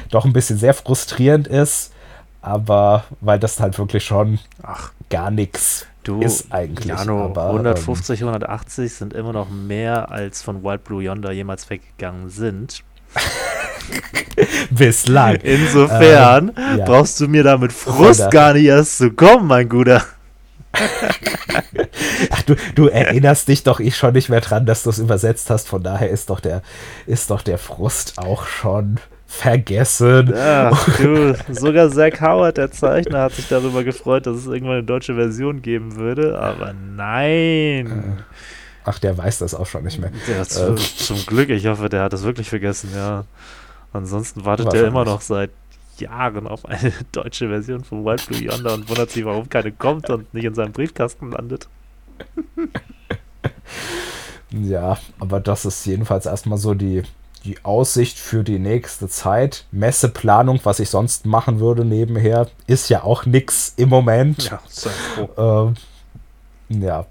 [0.10, 1.92] doch ein bisschen sehr frustrierend ist.
[2.46, 5.88] Aber weil das halt wirklich schon Ach, gar nichts
[6.20, 6.86] ist eigentlich.
[6.86, 12.30] Jano, aber, 150, 180 sind immer noch mehr als von Wild Blue Yonder jemals weggegangen
[12.30, 12.84] sind.
[13.16, 15.38] Ähm, bislang.
[15.38, 16.86] Insofern Ähm, ja.
[16.86, 18.30] brauchst du mir da mit Frust Wunder.
[18.30, 20.04] gar nicht erst zu kommen, mein Guter.
[22.30, 25.50] Ach, du, du erinnerst dich doch ich schon nicht mehr dran, dass du es übersetzt
[25.50, 25.68] hast.
[25.68, 26.62] Von daher ist doch der,
[27.08, 29.00] ist doch der Frust auch schon
[29.36, 30.34] vergessen.
[30.36, 34.84] Ach du, sogar Zack Howard, der Zeichner, hat sich darüber gefreut, dass es irgendwann eine
[34.84, 38.24] deutsche Version geben würde, aber nein.
[38.86, 40.12] Ach, der weiß das auch schon nicht mehr.
[40.28, 43.26] Der hat zum, zum Glück, ich hoffe, der hat das wirklich vergessen, ja.
[43.94, 45.52] Ansonsten wartet er immer noch seit
[45.98, 50.10] Jahren auf eine deutsche Version von Wild Blue Yonder und wundert sich, warum keine kommt
[50.10, 51.68] und nicht in seinem Briefkasten landet.
[54.52, 57.04] Ja, aber das ist jedenfalls erstmal so die,
[57.46, 59.66] die Aussicht für die nächste Zeit.
[59.72, 64.50] Messeplanung, was ich sonst machen würde nebenher, ist ja auch nix im Moment.
[64.50, 65.74] Ja, sei froh.
[66.70, 67.06] Ähm, ja.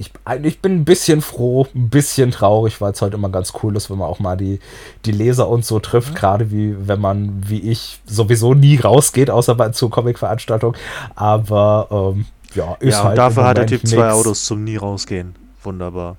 [0.00, 0.12] Ich,
[0.44, 3.90] ich bin ein bisschen froh, ein bisschen traurig, weil es heute immer ganz cool ist,
[3.90, 4.60] wenn man auch mal die,
[5.04, 9.56] die Leser und so trifft, gerade wie wenn man, wie ich, sowieso nie rausgeht, außer
[9.56, 10.76] bei zur Comic-Veranstaltung.
[11.16, 14.14] Aber ähm, ja, ist Ja, halt und dafür im hat der Typ zwei nix.
[14.14, 15.34] Autos zum nie rausgehen.
[15.64, 16.16] Wunderbar.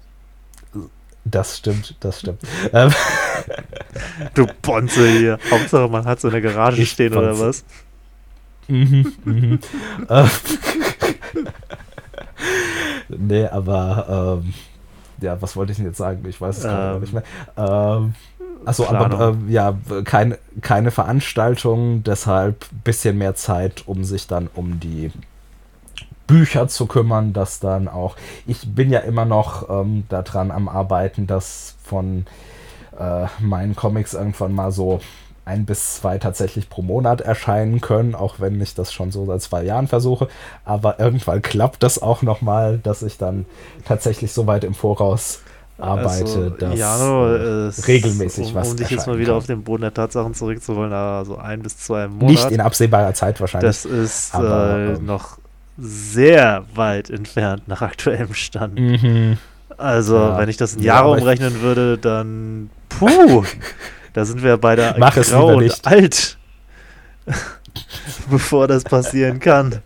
[1.25, 2.41] Das stimmt, das stimmt.
[2.73, 2.91] ähm,
[4.33, 5.39] Du Bonze hier.
[5.51, 7.47] Hauptsache, man hat so eine Garage Ich stehen oder Bonze.
[7.47, 7.63] was?
[8.67, 9.59] Mhm, mhm.
[10.07, 10.25] Äh,
[13.09, 14.53] nee, aber ähm,
[15.21, 16.23] ja, was wollte ich denn jetzt sagen?
[16.27, 17.23] Ich weiß es gerade gar Ähm, nicht mehr.
[17.57, 18.13] Ähm,
[18.65, 24.49] achso, aber ähm, ja, keine, keine Veranstaltung, deshalb ein bisschen mehr Zeit, um sich dann
[24.53, 25.11] um die
[26.29, 28.15] Bücher zu kümmern, dass dann auch,
[28.45, 32.25] ich bin ja immer noch ähm, daran am Arbeiten, dass von
[32.99, 35.01] äh, meinen Comics irgendwann mal so
[35.43, 39.41] ein bis zwei tatsächlich pro Monat erscheinen können, auch wenn ich das schon so seit
[39.41, 40.27] zwei Jahren versuche.
[40.63, 43.47] Aber irgendwann klappt das auch nochmal, dass ich dann
[43.83, 45.41] tatsächlich so weit im Voraus
[45.79, 49.37] arbeite, Also, dass Jano, äh, regelmäßig um, was Um dich jetzt mal wieder kann.
[49.37, 52.29] auf den Boden der Tatsachen zurückzuholen, also ein bis zwei im Monat.
[52.29, 53.69] nicht in absehbarer Zeit wahrscheinlich.
[53.69, 55.38] das ist aber, äh, ähm, noch
[55.79, 58.79] sehr weit entfernt nach aktuellem Stand.
[58.79, 59.37] Mhm.
[59.77, 60.37] Also, Ja.
[60.37, 63.43] wenn ich das in Ja, Jahre ich- umrechnen würde, dann puh,
[64.13, 65.87] da sind wir beide Mach grau und nicht.
[65.87, 66.37] alt,
[68.29, 69.79] bevor das passieren kann.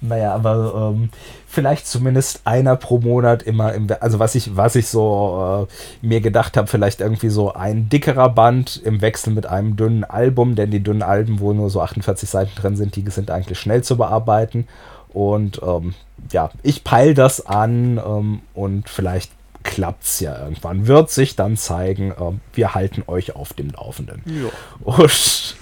[0.00, 1.10] Naja, aber ähm,
[1.56, 5.66] vielleicht zumindest einer pro Monat immer im, also was ich, was ich so
[6.02, 10.04] äh, mir gedacht habe, vielleicht irgendwie so ein dickerer Band im Wechsel mit einem dünnen
[10.04, 13.58] Album, denn die dünnen Alben, wo nur so 48 Seiten drin sind, die sind eigentlich
[13.58, 14.68] schnell zu bearbeiten.
[15.14, 15.94] Und ähm,
[16.30, 20.86] ja, ich peil das an ähm, und vielleicht klappt's ja irgendwann.
[20.86, 22.12] Wird sich dann zeigen.
[22.20, 24.22] Ähm, wir halten euch auf dem Laufenden.
[24.26, 24.50] Ja,
[24.84, 25.56] Und,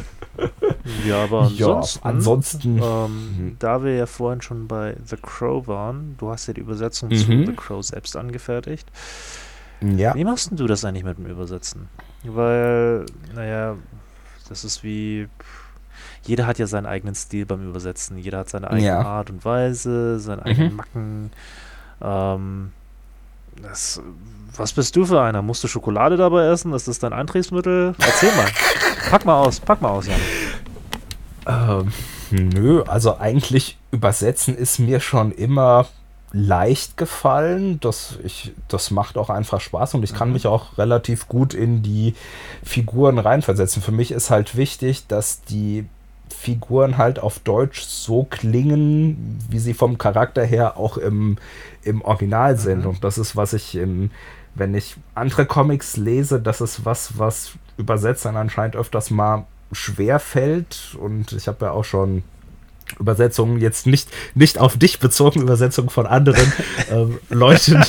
[1.07, 6.15] ja aber ja, ansonsten, ansonsten ähm, da wir ja vorhin schon bei The Crow waren,
[6.19, 7.15] du hast ja die Übersetzung Mhm.
[7.17, 8.87] zu The Crow selbst angefertigt.
[9.81, 10.15] ja.
[10.15, 11.89] Wie machst denn du das eigentlich mit dem Übersetzen?
[12.25, 13.77] Weil, naja,
[14.49, 15.29] das ist wie.
[16.23, 18.17] Jeder hat ja seinen eigenen Stil beim Übersetzen.
[18.17, 19.01] Jeder hat seine eigene Ja.
[19.03, 20.77] Art und Weise, seine eigenen Mhm.
[20.77, 21.31] Macken.
[22.01, 22.73] Ähm,
[23.63, 24.01] das,
[24.57, 25.43] was bist du für einer?
[25.43, 26.73] Musst du Schokolade dabei essen?
[26.73, 27.95] Ist das dein Antriebsmittel?
[27.99, 28.49] Erzähl mal.
[29.11, 30.19] pack mal aus, pack mal aus, Jan.
[31.47, 31.93] Ähm,
[32.31, 35.87] nö, also eigentlich übersetzen ist mir schon immer
[36.33, 37.79] leicht gefallen.
[37.81, 40.35] Das, ich, das macht auch einfach Spaß und ich kann mhm.
[40.35, 42.15] mich auch relativ gut in die
[42.63, 43.83] Figuren reinversetzen.
[43.83, 45.87] Für mich ist halt wichtig, dass die
[46.29, 51.39] Figuren halt auf Deutsch so klingen, wie sie vom Charakter her auch im,
[51.83, 52.81] im Original sind.
[52.81, 52.91] Mhm.
[52.91, 54.11] Und das ist, was ich im,
[54.55, 60.97] wenn ich andere Comics lese, das ist was, was Übersetzern anscheinend öfters mal schwer fällt.
[60.99, 62.23] Und ich habe ja auch schon
[62.99, 66.53] Übersetzungen jetzt nicht, nicht auf dich bezogen, Übersetzungen von anderen
[66.91, 67.85] ähm, Leuten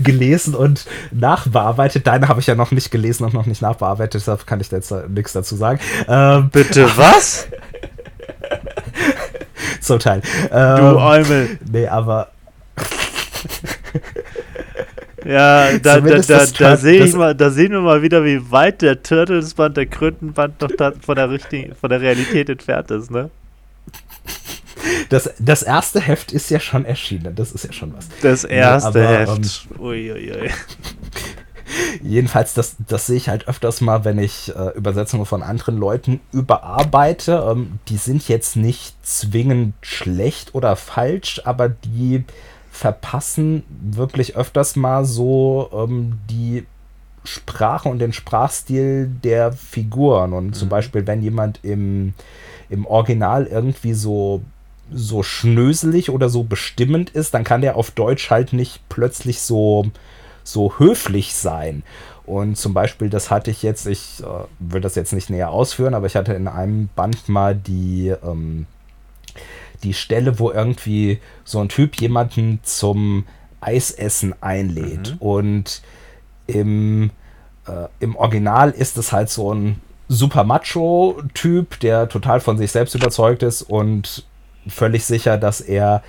[0.00, 2.06] gelesen und nachbearbeitet.
[2.06, 4.76] Deine habe ich ja noch nicht gelesen und noch nicht nachbearbeitet, deshalb kann ich da
[4.76, 5.80] jetzt nichts dazu sagen.
[6.08, 7.48] Ähm, Bitte was?
[9.80, 10.22] Zum Teil.
[10.50, 11.58] Ähm, du Eumel.
[11.70, 12.30] Nee, aber.
[15.24, 18.82] Ja, da, da, da, da, sehe ich mal, da sehen wir mal wieder, wie weit
[18.82, 23.30] der Turtles-Band, der Krötenband noch von der richtigen, von der Realität entfernt ist, ne?
[25.08, 28.08] Das, das erste Heft ist ja schon erschienen, das ist ja schon was.
[28.20, 29.66] Das erste ja, aber, Heft.
[29.70, 30.50] Ähm, Uiuiui.
[32.02, 36.20] Jedenfalls, das, das sehe ich halt öfters mal, wenn ich äh, Übersetzungen von anderen Leuten
[36.32, 37.46] überarbeite.
[37.50, 42.24] Ähm, die sind jetzt nicht zwingend schlecht oder falsch, aber die
[42.74, 46.66] verpassen wirklich öfters mal so ähm, die
[47.22, 50.32] Sprache und den Sprachstil der Figuren.
[50.32, 50.52] Und mhm.
[50.54, 52.14] zum Beispiel, wenn jemand im,
[52.68, 54.42] im Original irgendwie so
[54.92, 59.86] so schnöselig oder so bestimmend ist, dann kann der auf Deutsch halt nicht plötzlich so,
[60.42, 61.84] so höflich sein.
[62.26, 65.94] Und zum Beispiel, das hatte ich jetzt, ich äh, will das jetzt nicht näher ausführen,
[65.94, 68.66] aber ich hatte in einem Band mal die, ähm,
[69.84, 73.24] die Stelle, wo irgendwie so ein Typ jemanden zum
[73.60, 75.12] Eisessen einlädt.
[75.12, 75.18] Mhm.
[75.18, 75.82] Und
[76.46, 77.10] im,
[77.66, 82.94] äh, im Original ist es halt so ein super Macho-Typ, der total von sich selbst
[82.94, 84.24] überzeugt ist und
[84.68, 86.02] völlig sicher, dass er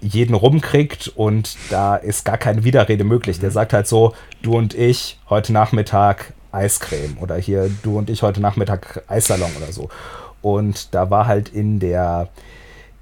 [0.00, 3.40] jeden rumkriegt und da ist gar keine Widerrede möglich.
[3.40, 3.54] Der mhm.
[3.54, 8.40] sagt halt so, du und ich heute Nachmittag Eiscreme oder hier du und ich heute
[8.40, 9.88] Nachmittag Eissalon oder so.
[10.40, 12.28] Und da war halt in der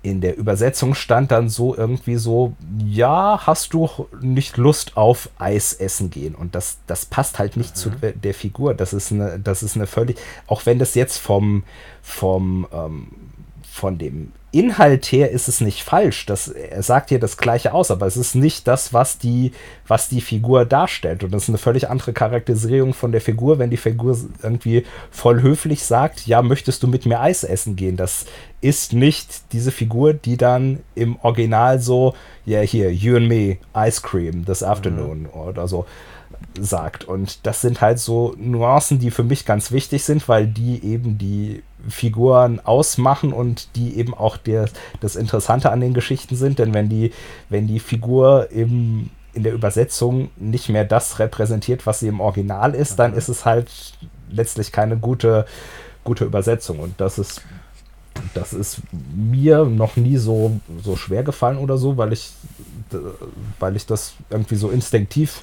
[0.07, 3.88] in der Übersetzung stand dann so irgendwie so, ja, hast du
[4.21, 6.37] nicht Lust auf Eis essen gehen?
[6.37, 7.75] Und das, das passt halt nicht mhm.
[7.75, 8.75] zu der Figur.
[8.75, 11.64] Das ist eine, das ist eine völlig, auch wenn das jetzt vom,
[12.03, 13.09] vom, ähm,
[13.69, 16.25] von dem Inhalt her ist es nicht falsch.
[16.27, 19.53] Das, er sagt hier das Gleiche aus, aber es ist nicht das, was die,
[19.87, 21.23] was die Figur darstellt.
[21.23, 25.42] Und das ist eine völlig andere Charakterisierung von der Figur, wenn die Figur irgendwie voll
[25.42, 27.97] höflich sagt, ja, möchtest du mit mir Eis essen gehen?
[27.97, 28.25] Das
[28.62, 32.14] ist nicht diese Figur, die dann im Original so,
[32.47, 35.40] ja, yeah, hier, you and me, ice cream this afternoon mhm.
[35.40, 35.85] oder so
[36.59, 37.05] sagt.
[37.05, 41.18] Und das sind halt so Nuancen, die für mich ganz wichtig sind, weil die eben
[41.18, 44.68] die Figuren ausmachen und die eben auch der,
[45.01, 46.59] das Interessante an den Geschichten sind.
[46.59, 47.12] Denn wenn die,
[47.49, 52.75] wenn die Figur im, in der Übersetzung nicht mehr das repräsentiert, was sie im Original
[52.75, 53.68] ist, dann ist es halt
[54.31, 55.46] letztlich keine gute,
[56.05, 56.81] gute Übersetzung.
[56.81, 57.42] Und das ist,
[58.35, 58.81] das ist
[59.14, 62.33] mir noch nie so, so schwer gefallen oder so, weil ich,
[63.61, 65.42] weil ich das irgendwie so instinktiv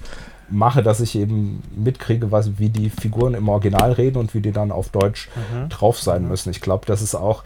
[0.50, 4.52] mache, dass ich eben mitkriege, was, wie die Figuren im Original reden und wie die
[4.52, 5.70] dann auf Deutsch mhm.
[5.70, 6.30] drauf sein mhm.
[6.30, 6.50] müssen.
[6.50, 7.44] Ich glaube, das ist auch,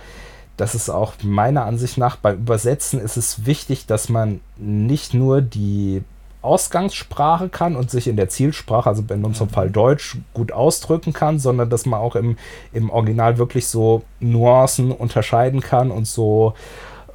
[0.58, 5.42] das ist auch meiner Ansicht nach beim Übersetzen ist es wichtig, dass man nicht nur
[5.42, 6.04] die
[6.42, 9.54] Ausgangssprache kann und sich in der Zielsprache, also in unserem mhm.
[9.54, 12.38] Fall Deutsch, gut ausdrücken kann, sondern dass man auch im,
[12.74, 16.54] im Original wirklich so Nuancen unterscheiden kann und so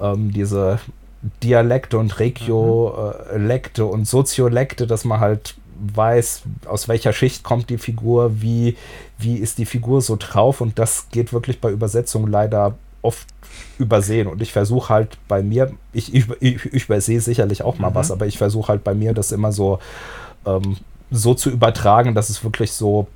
[0.01, 0.81] ähm, diese
[1.42, 3.90] Dialekte und Regiolekte mhm.
[3.90, 8.77] und Soziolekte, dass man halt weiß, aus welcher Schicht kommt die Figur, wie,
[9.18, 13.27] wie ist die Figur so drauf und das geht wirklich bei Übersetzungen leider oft
[13.79, 17.97] übersehen und ich versuche halt bei mir, ich, ich, ich, übersehe sicherlich auch mal mhm.
[17.97, 19.81] was, aber ich versuche halt bei mir das immer so,
[20.47, 20.77] ähm,
[21.11, 23.09] so zu übertragen, dass es wirklich so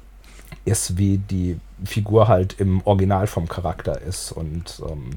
[0.65, 5.11] ist, wie die Figur halt im Original vom Charakter ist und ähm,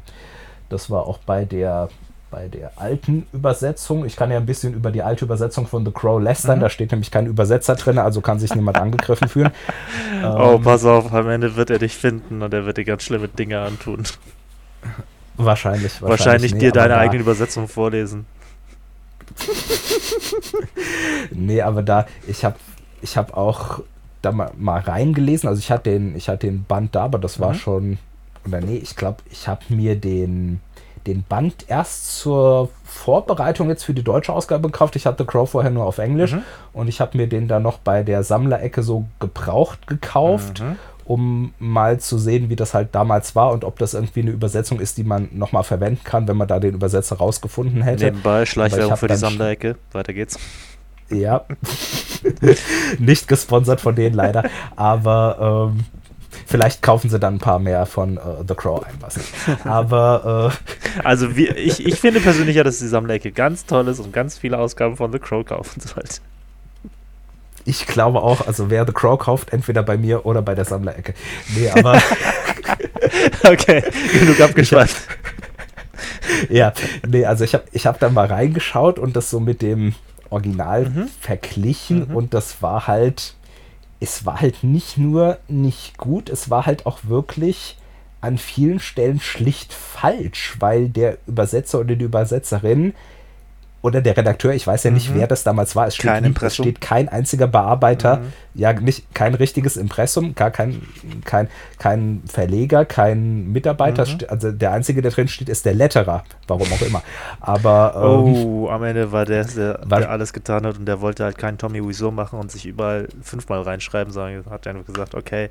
[0.70, 1.90] das war auch bei der
[2.32, 4.06] bei der alten Übersetzung.
[4.06, 6.60] Ich kann ja ein bisschen über die alte Übersetzung von The Crow lästern.
[6.60, 6.62] Mhm.
[6.62, 9.52] Da steht nämlich kein Übersetzer drin, also kann sich niemand angegriffen fühlen.
[10.24, 13.04] oh, ähm, pass auf, am Ende wird er dich finden und er wird dir ganz
[13.04, 14.04] schlimme Dinge antun.
[15.38, 16.02] Wahrscheinlich.
[16.02, 18.26] Wahrscheinlich, wahrscheinlich nee, dir deine eigene Übersetzung vorlesen.
[21.32, 22.58] nee, aber da, ich habe
[23.02, 23.82] ich hab auch
[24.22, 25.48] da mal, mal, reingelesen.
[25.48, 27.58] Also ich hatte den, ich hatte den Band da, aber das war mhm.
[27.58, 27.98] schon,
[28.46, 30.60] oder nee, ich glaube, ich habe mir den
[31.10, 34.96] den Band erst zur Vorbereitung jetzt für die deutsche Ausgabe gekauft.
[34.96, 36.44] Ich hatte Crow vorher nur auf Englisch mhm.
[36.74, 40.62] und ich habe mir den dann noch bei der Sammlerecke so gebraucht gekauft.
[40.62, 40.78] Mhm.
[41.06, 44.80] um mal zu sehen, wie das halt damals war und ob das irgendwie eine Übersetzung
[44.80, 48.06] ist, die man nochmal verwenden kann, wenn man da den Übersetzer rausgefunden hätte.
[48.06, 49.76] Nebenbei Schleichwerbung für die Sammlerecke.
[49.92, 50.38] Weiter geht's.
[51.10, 51.46] Ja.
[53.00, 54.44] Nicht gesponsert von denen leider.
[54.76, 55.86] Aber ähm,
[56.50, 59.34] vielleicht kaufen sie dann ein paar mehr von äh, The Crow ein, was nicht.
[59.66, 60.52] Aber
[60.98, 64.12] äh, also wie, ich, ich finde persönlich ja, dass die Sammlerecke ganz toll ist und
[64.12, 66.22] ganz viele Ausgaben von The Crow kaufen sollte.
[67.66, 71.14] Ich glaube auch, also wer The Crow kauft, entweder bei mir oder bei der Sammlerecke.
[71.56, 72.02] Nee, aber.
[73.44, 74.98] okay, genug abgeschweift.
[76.50, 76.74] ja,
[77.08, 79.94] nee, also ich habe ich hab da mal reingeschaut und das so mit dem
[80.30, 81.10] Original mhm.
[81.20, 82.16] verglichen mhm.
[82.16, 83.36] und das war halt,
[84.00, 87.78] es war halt nicht nur nicht gut, es war halt auch wirklich
[88.22, 92.94] an vielen Stellen schlicht falsch, weil der Übersetzer oder die Übersetzerin
[93.82, 95.20] oder der Redakteur, ich weiß ja nicht, mhm.
[95.20, 95.88] wer das damals war.
[95.88, 98.34] Es steht, kein nie, es steht kein einziger Bearbeiter, mhm.
[98.54, 100.82] ja, nicht kein richtiges Impressum, gar kein,
[101.24, 104.06] kein, kein Verleger, kein Mitarbeiter.
[104.06, 104.18] Mhm.
[104.28, 107.02] Also der einzige, der drin steht, ist der Letterer, warum auch immer.
[107.40, 111.00] Aber ähm, oh, am Ende war der, der, war, der alles getan hat und der
[111.00, 115.16] wollte halt keinen Tommy Wiseau machen und sich überall fünfmal reinschreiben, sondern hat einfach gesagt,
[115.16, 115.50] okay,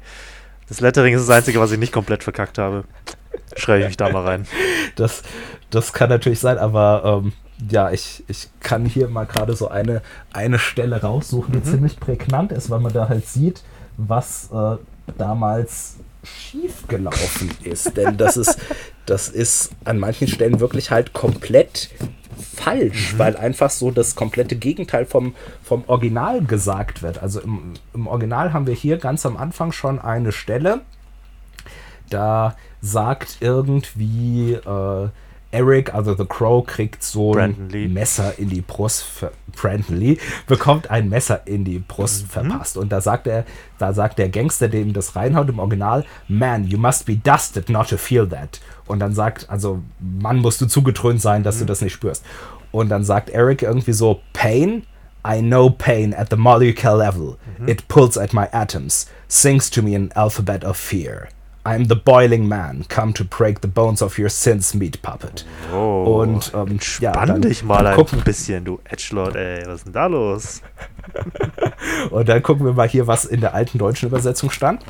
[0.68, 2.84] das Lettering ist das Einzige, was ich nicht komplett verkackt habe.
[3.56, 4.46] Schreibe ich mich da mal rein.
[4.96, 5.22] Das,
[5.70, 7.32] das kann natürlich sein, aber ähm,
[7.71, 11.73] ja, ich, ich kann hier mal gerade so eine, eine Stelle raussuchen, die mhm.
[11.73, 13.62] ziemlich prägnant ist, weil man da halt sieht,
[13.97, 14.77] was äh,
[15.16, 17.97] damals schiefgelaufen ist.
[17.97, 18.59] Denn das ist,
[19.07, 21.90] das ist an manchen Stellen wirklich halt komplett
[22.55, 23.18] falsch, mhm.
[23.18, 27.23] weil einfach so das komplette Gegenteil vom, vom Original gesagt wird.
[27.23, 30.83] Also im, im Original haben wir hier ganz am Anfang schon eine Stelle,
[32.11, 35.09] da sagt irgendwie äh,
[35.50, 39.04] Eric, also The Crow, kriegt so ein Messer in die Brust.
[39.56, 42.28] Brandon Lee bekommt ein Messer in die Brust mhm.
[42.28, 42.76] verpasst.
[42.76, 43.44] Und da sagt er,
[43.78, 47.88] da sagt der Gangster, dem das reinhaut im Original, Man, you must be dusted not
[47.88, 48.61] to feel that.
[48.87, 51.61] Und dann sagt, also, Mann, musst du zugetrönt sein, dass mhm.
[51.61, 52.24] du das nicht spürst.
[52.70, 54.84] Und dann sagt Eric irgendwie so, Pain?
[55.26, 57.38] I know pain at the molecular level.
[57.58, 57.68] Mhm.
[57.68, 61.28] It pulls at my atoms, sings to me an alphabet of fear.
[61.64, 65.44] I'm the boiling man, come to break the bones of your sins, meat puppet.
[65.75, 68.23] Oh, und ähm, ja, dann dich mal ein gucken.
[68.25, 70.62] bisschen, du Edgelord, ey, was ist denn da los?
[72.11, 74.83] und dann gucken wir mal hier, was in der alten deutschen Übersetzung stand.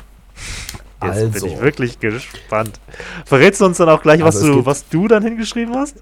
[1.03, 1.31] Jetzt also.
[1.31, 2.79] bin ich wirklich gespannt.
[3.25, 5.97] Verrätst du uns dann auch gleich, was, also du, was du dann hingeschrieben hast?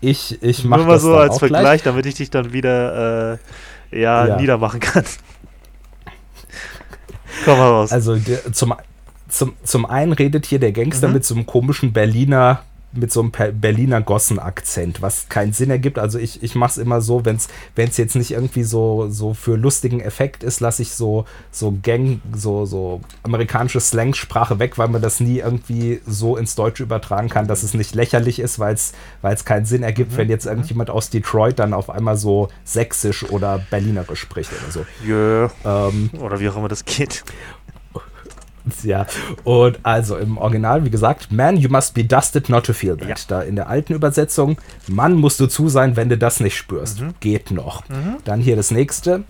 [0.00, 1.82] Ich, ich mache das mal so als Vergleich, gleich.
[1.82, 3.38] damit ich dich dann wieder äh,
[3.98, 5.04] ja, ja, niedermachen kann.
[7.44, 7.92] Komm mal raus.
[7.92, 8.74] Also der, zum,
[9.34, 11.14] zum, zum einen redet hier der Gangster mhm.
[11.14, 12.62] mit so einem komischen Berliner
[12.96, 15.98] mit so einem Berliner Gossen-Akzent, was keinen Sinn ergibt.
[15.98, 19.56] Also ich, ich mache es immer so, wenn es jetzt nicht irgendwie so, so für
[19.56, 25.02] lustigen Effekt ist, lasse ich so, so Gang, so, so amerikanische Slang-Sprache weg, weil man
[25.02, 29.44] das nie irgendwie so ins Deutsche übertragen kann, dass es nicht lächerlich ist, weil es
[29.44, 30.16] keinen Sinn ergibt, mhm.
[30.16, 34.86] wenn jetzt irgendjemand aus Detroit dann auf einmal so sächsisch oder berlinerisch spricht oder so.
[35.04, 35.50] Yeah.
[35.64, 37.24] Ähm, oder wie auch immer das geht.
[38.82, 39.06] Ja,
[39.44, 43.08] und also im Original, wie gesagt, Man, you must be dusted not to feel that.
[43.08, 43.14] Ja.
[43.28, 47.00] Da in der alten Übersetzung, Mann, musst du zu sein, wenn du das nicht spürst.
[47.00, 47.14] Mhm.
[47.20, 47.88] Geht noch.
[47.88, 48.16] Mhm.
[48.24, 49.24] Dann hier das nächste,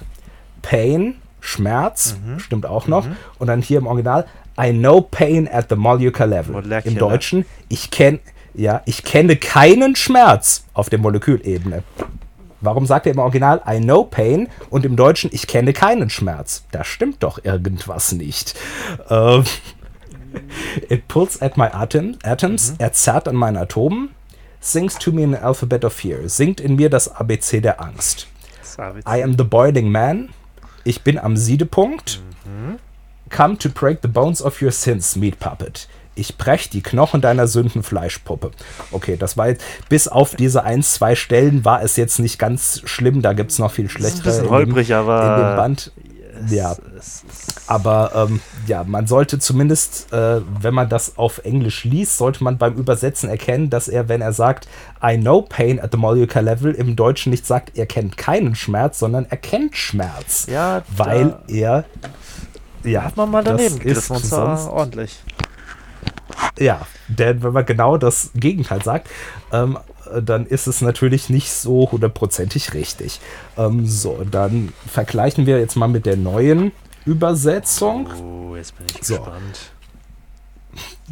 [0.63, 2.39] Pain, Schmerz, mhm.
[2.39, 3.07] stimmt auch noch.
[3.07, 3.17] Mhm.
[3.39, 4.27] Und dann hier im Original,
[4.59, 6.53] I know pain at the molecular level.
[6.53, 6.87] Molecular.
[6.87, 8.21] Im Deutschen, ich kenne
[8.55, 11.83] ja, ich kenne keinen Schmerz auf der Molekülebene.
[12.65, 16.65] Warum sagt er im Original I know pain und im Deutschen ich kenne keinen Schmerz?
[16.73, 18.55] Da stimmt doch irgendwas nicht.
[19.11, 19.43] Uh,
[20.89, 22.77] it pulls at my atom, atoms, mhm.
[22.79, 24.11] er zerrt an meinen Atomen,
[24.61, 28.27] sings to me an alphabet of fear, singt in mir das ABC der Angst.
[29.07, 30.31] I am the boiling man,
[30.83, 32.21] ich bin am Siedepunkt.
[32.45, 32.79] Mhm.
[33.31, 37.47] Come to break the bones of your sins, meat puppet ich brech die Knochen deiner
[37.47, 38.51] Sündenfleischpuppe.
[38.93, 42.83] Okay, das war jetzt, bis auf diese ein, zwei Stellen war es jetzt nicht ganz
[42.85, 44.25] schlimm, da gibt es noch viel schlechtere.
[44.25, 45.37] Das ist holprig, in dem, aber.
[45.37, 45.93] In dem Band.
[46.49, 46.77] Ja,
[47.67, 52.59] aber ähm, ja, man sollte zumindest, äh, wenn man das auf Englisch liest, sollte man
[52.59, 54.69] beim Übersetzen erkennen, dass er, wenn er sagt,
[55.03, 58.99] I know pain at the molecular level, im Deutschen nicht sagt, er kennt keinen Schmerz,
[58.99, 60.47] sondern er kennt Schmerz.
[60.51, 61.85] Ja, weil er.
[62.83, 63.81] Ja, hat man mal daneben.
[63.83, 65.23] Das, ist das ordentlich.
[66.59, 69.09] Ja, denn wenn man genau das Gegenteil sagt,
[69.53, 69.79] ähm,
[70.23, 73.21] dann ist es natürlich nicht so hundertprozentig richtig.
[73.57, 76.73] Ähm, so, dann vergleichen wir jetzt mal mit der neuen
[77.07, 78.09] Übersetzung.
[78.23, 79.17] Oh, jetzt bin ich so.
[79.17, 79.71] gespannt.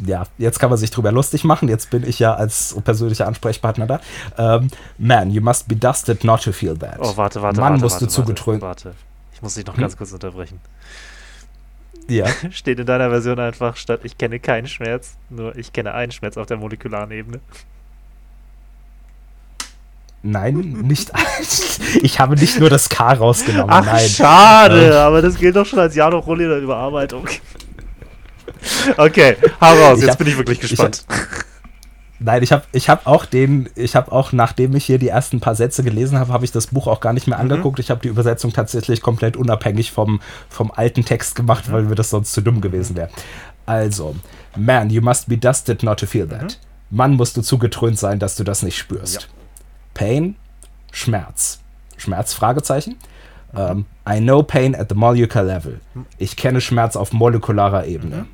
[0.05, 1.69] Ja, jetzt kann man sich drüber lustig machen.
[1.69, 3.99] Jetzt bin ich ja als persönlicher Ansprechpartner da.
[4.37, 6.97] Ähm, man, you must be dusted not to feel that.
[6.99, 8.61] Oh, warte, warte, Mann warte, musst warte, du zugetrönt.
[8.61, 8.95] Warte,
[9.33, 9.81] ich muss dich noch hm?
[9.81, 10.59] ganz kurz unterbrechen.
[12.07, 12.25] Ja.
[12.51, 16.37] steht in deiner Version einfach statt ich kenne keinen Schmerz, nur ich kenne einen Schmerz
[16.37, 17.39] auf der molekularen Ebene.
[20.25, 20.55] Nein,
[20.87, 21.11] nicht.
[22.01, 23.69] ich habe nicht nur das K rausgenommen.
[23.69, 24.07] Ach, nein.
[24.07, 24.93] schade, Ähm.
[24.93, 27.27] aber das gilt doch schon als Jano Rolli der Überarbeitung.
[28.95, 31.05] Okay, hau raus, Ich jetzt hab- bin ich wirklich ich gespannt.
[32.19, 35.39] Nein, ich habe ich hab auch den, ich habe auch, nachdem ich hier die ersten
[35.39, 37.43] paar Sätze gelesen habe, habe ich das Buch auch gar nicht mehr Mhm.
[37.51, 37.79] angeguckt.
[37.79, 41.73] Ich habe die Übersetzung tatsächlich komplett unabhängig vom, vom alten Text gemacht, Mhm.
[41.73, 43.09] weil mir das sonst zu dumm gewesen wäre.
[43.65, 44.15] Also,
[44.55, 46.59] man, you must be dusted not to feel that.
[46.89, 49.15] Mann, musst du zugetrönt sein, dass du das nicht spürst.
[49.15, 49.19] Mhm.
[49.21, 49.27] Ja.
[49.95, 50.35] Pain,
[50.91, 51.59] Schmerz.
[51.97, 52.95] Schmerz, Fragezeichen.
[53.55, 55.79] Ähm, I know pain at the molecular level.
[56.17, 58.25] Ich kenne Schmerz auf molekularer Ebene.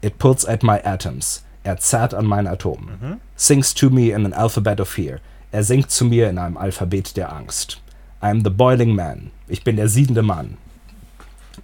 [0.00, 1.42] It pulls at my atoms.
[1.68, 3.20] Er zerrt an meinen Atomen.
[3.36, 5.18] Sings to me in an alphabet of fear.
[5.52, 7.82] Er singt zu mir in einem Alphabet der Angst.
[8.22, 9.32] I'm the boiling man.
[9.48, 10.56] Ich bin der siedende Mann.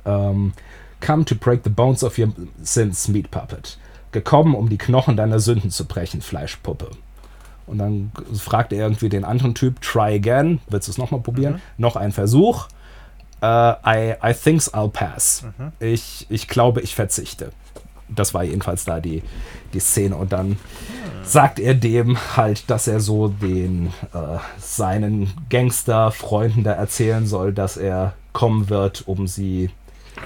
[0.04, 0.52] Ähm,
[1.00, 2.28] come to break the bones of your
[2.62, 3.78] sins, meat puppet.
[4.12, 6.90] Gekommen, um die Knochen deiner Sünden zu brechen, Fleischpuppe.
[7.66, 11.62] Und dann fragt er irgendwie den anderen Typ, try again, willst du es nochmal probieren?
[11.78, 12.68] Noch ein Versuch.
[13.40, 15.46] Äh, I, I thinks I'll pass.
[15.80, 17.52] Ich, ich glaube, ich verzichte.
[18.10, 19.22] Das war jedenfalls da die,
[19.74, 20.16] die Szene.
[20.16, 20.58] Und dann
[21.24, 27.76] sagt er dem halt, dass er so den äh, seinen Gangsterfreunden da erzählen soll, dass
[27.76, 29.70] er kommen wird, um sie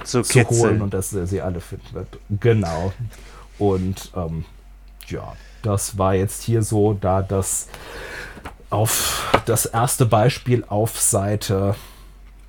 [0.05, 0.83] Zu zu holen kitzeln.
[0.83, 2.19] und dass er sie alle finden wird.
[2.41, 2.93] Genau.
[3.59, 4.45] Und ähm,
[5.09, 7.69] ja, das war jetzt hier so, da das
[8.71, 11.75] auf das erste Beispiel auf Seite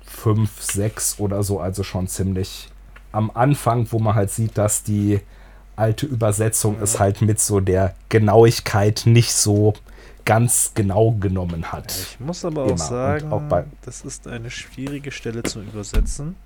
[0.04, 2.68] 5, 6 oder so, also schon ziemlich
[3.12, 5.20] am Anfang, wo man halt sieht, dass die
[5.80, 9.74] alte Übersetzung es halt mit so der Genauigkeit nicht so
[10.24, 11.90] ganz genau genommen hat.
[11.92, 12.74] Ich muss aber Immer.
[12.74, 16.36] auch sagen, Und auch das ist eine schwierige Stelle zu übersetzen.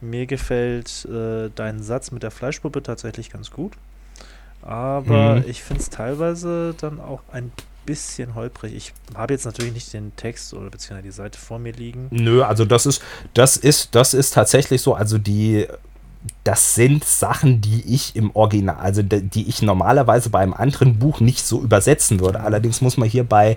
[0.00, 3.72] Mir gefällt äh, dein Satz mit der Fleischpuppe tatsächlich ganz gut.
[4.62, 5.44] Aber Mhm.
[5.46, 7.52] ich finde es teilweise dann auch ein
[7.86, 8.74] bisschen holprig.
[8.74, 12.08] Ich habe jetzt natürlich nicht den Text oder beziehungsweise die Seite vor mir liegen.
[12.10, 13.02] Nö, also das ist,
[13.34, 14.94] das ist, das ist tatsächlich so.
[14.94, 15.66] Also die,
[16.44, 21.20] das sind Sachen, die ich im Original, also die, ich normalerweise bei einem anderen Buch
[21.20, 22.40] nicht so übersetzen würde.
[22.40, 23.56] Allerdings muss man hier bei,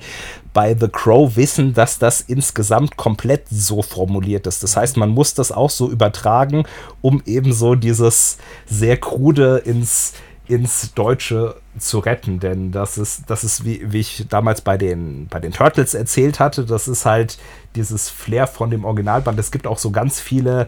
[0.53, 4.63] bei The Crow wissen, dass das insgesamt komplett so formuliert ist.
[4.63, 6.65] Das heißt, man muss das auch so übertragen,
[7.01, 10.13] um eben so dieses sehr krude ins
[10.51, 15.27] ins Deutsche zu retten, denn das ist, das ist wie, wie ich damals bei den,
[15.27, 17.37] bei den Turtles erzählt hatte, das ist halt
[17.75, 19.39] dieses Flair von dem Originalband.
[19.39, 20.67] Es gibt auch so ganz viele,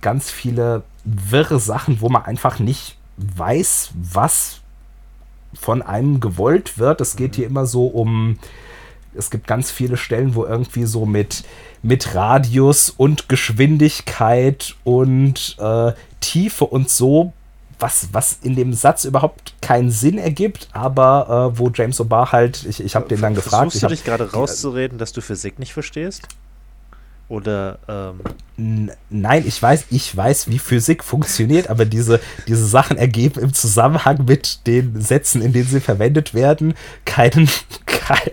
[0.00, 4.60] ganz viele wirre Sachen, wo man einfach nicht weiß, was
[5.54, 7.00] von einem gewollt wird.
[7.00, 8.38] Es geht hier immer so um,
[9.14, 11.44] es gibt ganz viele Stellen, wo irgendwie so mit,
[11.82, 17.32] mit Radius und Geschwindigkeit und äh, Tiefe und so
[17.80, 22.64] was, was in dem Satz überhaupt keinen Sinn ergibt, aber äh, wo James O'Barr halt,
[22.64, 23.72] ich, ich habe den dann gefragt.
[23.72, 26.28] Versuchst Ich du dich gerade rauszureden, dass du Physik nicht verstehst?
[27.30, 28.20] Oder, ähm,
[29.08, 34.26] Nein, ich weiß, ich weiß, wie Physik funktioniert, aber diese, diese Sachen ergeben im Zusammenhang
[34.26, 36.74] mit den Sätzen, in denen sie verwendet werden,
[37.06, 37.48] keinen,
[37.86, 38.30] kein,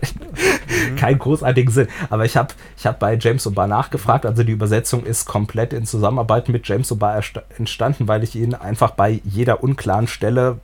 [0.98, 1.88] keinen großartigen Sinn.
[2.10, 5.86] Aber ich habe ich hab bei James O'Barr nachgefragt, also die Übersetzung ist komplett in
[5.86, 7.24] Zusammenarbeit mit James O'Barr
[7.58, 10.60] entstanden, weil ich ihn einfach bei jeder unklaren Stelle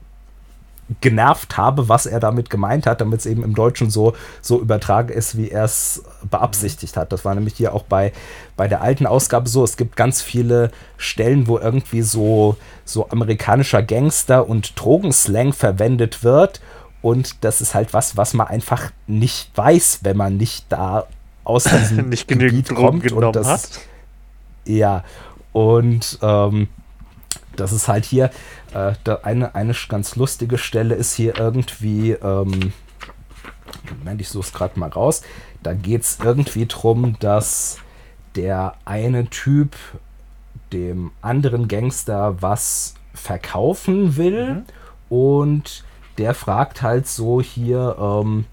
[1.01, 5.09] genervt habe, was er damit gemeint hat, damit es eben im Deutschen so, so übertragen
[5.09, 7.11] ist, wie er es beabsichtigt hat.
[7.11, 8.11] Das war nämlich hier auch bei,
[8.55, 9.63] bei der alten Ausgabe so.
[9.63, 16.61] Es gibt ganz viele Stellen, wo irgendwie so, so amerikanischer Gangster und Drogenslang verwendet wird.
[17.01, 21.05] Und das ist halt was, was man einfach nicht weiß, wenn man nicht da
[21.43, 23.11] aus diesem nicht genügend Gebiet kommt.
[23.11, 23.79] Und das, hat.
[24.65, 25.03] ja,
[25.51, 26.67] und ähm,
[27.55, 28.31] das ist halt hier,
[28.73, 32.73] äh, eine, eine ganz lustige Stelle ist hier irgendwie, ähm,
[33.97, 35.21] Moment, ich suche es gerade mal raus,
[35.61, 37.77] da geht es irgendwie drum, dass
[38.35, 39.75] der eine Typ
[40.71, 44.63] dem anderen Gangster was verkaufen will
[45.09, 45.83] und
[46.17, 48.45] der fragt halt so hier, ähm,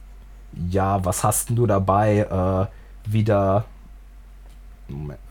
[0.71, 2.69] ja, was hast denn du dabei?
[2.69, 3.65] Äh, wieder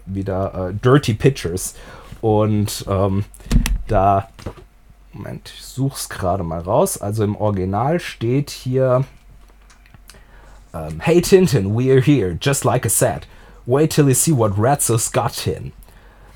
[0.06, 1.76] wieder äh, Dirty Pictures.
[2.22, 3.26] Und ähm,
[3.88, 4.30] da,
[5.14, 7.00] Moment, ich suche es gerade mal raus.
[7.00, 9.06] Also im Original steht hier:
[10.74, 13.28] ähm, Hey Tintin, we're here, just like I said.
[13.66, 15.72] Wait till you see what Ratzo's got in.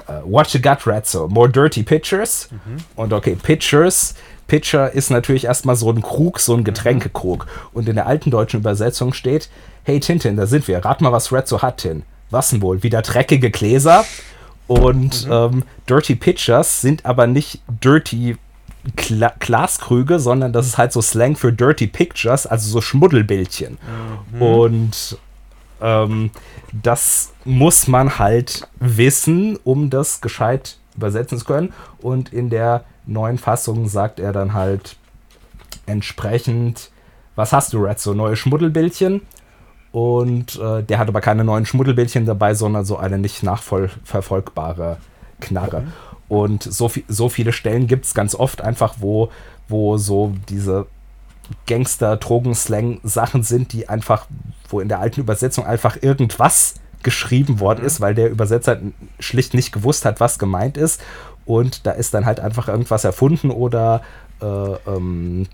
[0.07, 1.29] Uh, what you got, Ratzo?
[1.29, 2.49] More dirty pictures?
[2.95, 4.15] Und okay, Pictures.
[4.47, 7.47] Pitcher ist natürlich erstmal so ein Krug, so ein Getränkekrug.
[7.71, 9.49] Und in der alten deutschen Übersetzung steht:
[9.83, 10.83] Hey Tintin, da sind wir.
[10.83, 12.03] Rat mal, was Ratzo hat, Tin.
[12.29, 12.83] Was denn wohl?
[12.83, 14.03] Wieder dreckige Gläser?
[14.73, 15.31] Und mhm.
[15.31, 18.37] ähm, Dirty Pictures sind aber nicht Dirty
[18.95, 23.77] Gla Glaskrüge, sondern das ist halt so Slang für Dirty Pictures, also so Schmuddelbildchen.
[24.33, 24.41] Mhm.
[24.41, 25.17] Und
[25.81, 26.31] ähm,
[26.71, 31.73] das muss man halt wissen, um das gescheit übersetzen zu können.
[32.01, 34.95] Und in der neuen Fassung sagt er dann halt
[35.85, 36.89] entsprechend,
[37.35, 37.99] was hast du, Red?
[37.99, 39.21] So neue Schmuddelbildchen.
[39.93, 44.97] Und äh, der hat aber keine neuen Schmuddelbildchen dabei, sondern so eine nicht nachverfolgbare
[45.39, 45.83] Knarre.
[46.27, 49.29] Und so, viel, so viele Stellen gibt es ganz oft einfach, wo,
[49.67, 50.87] wo so diese
[51.67, 54.25] Gangster-Drogen-Slang-Sachen sind, die einfach,
[54.67, 56.73] wo in der alten Übersetzung einfach irgendwas
[57.03, 57.85] geschrieben worden mhm.
[57.85, 58.79] ist, weil der Übersetzer
[59.19, 61.01] schlicht nicht gewusst hat, was gemeint ist.
[61.45, 64.01] Und da ist dann halt einfach irgendwas erfunden oder
[64.41, 65.45] äh, ähm,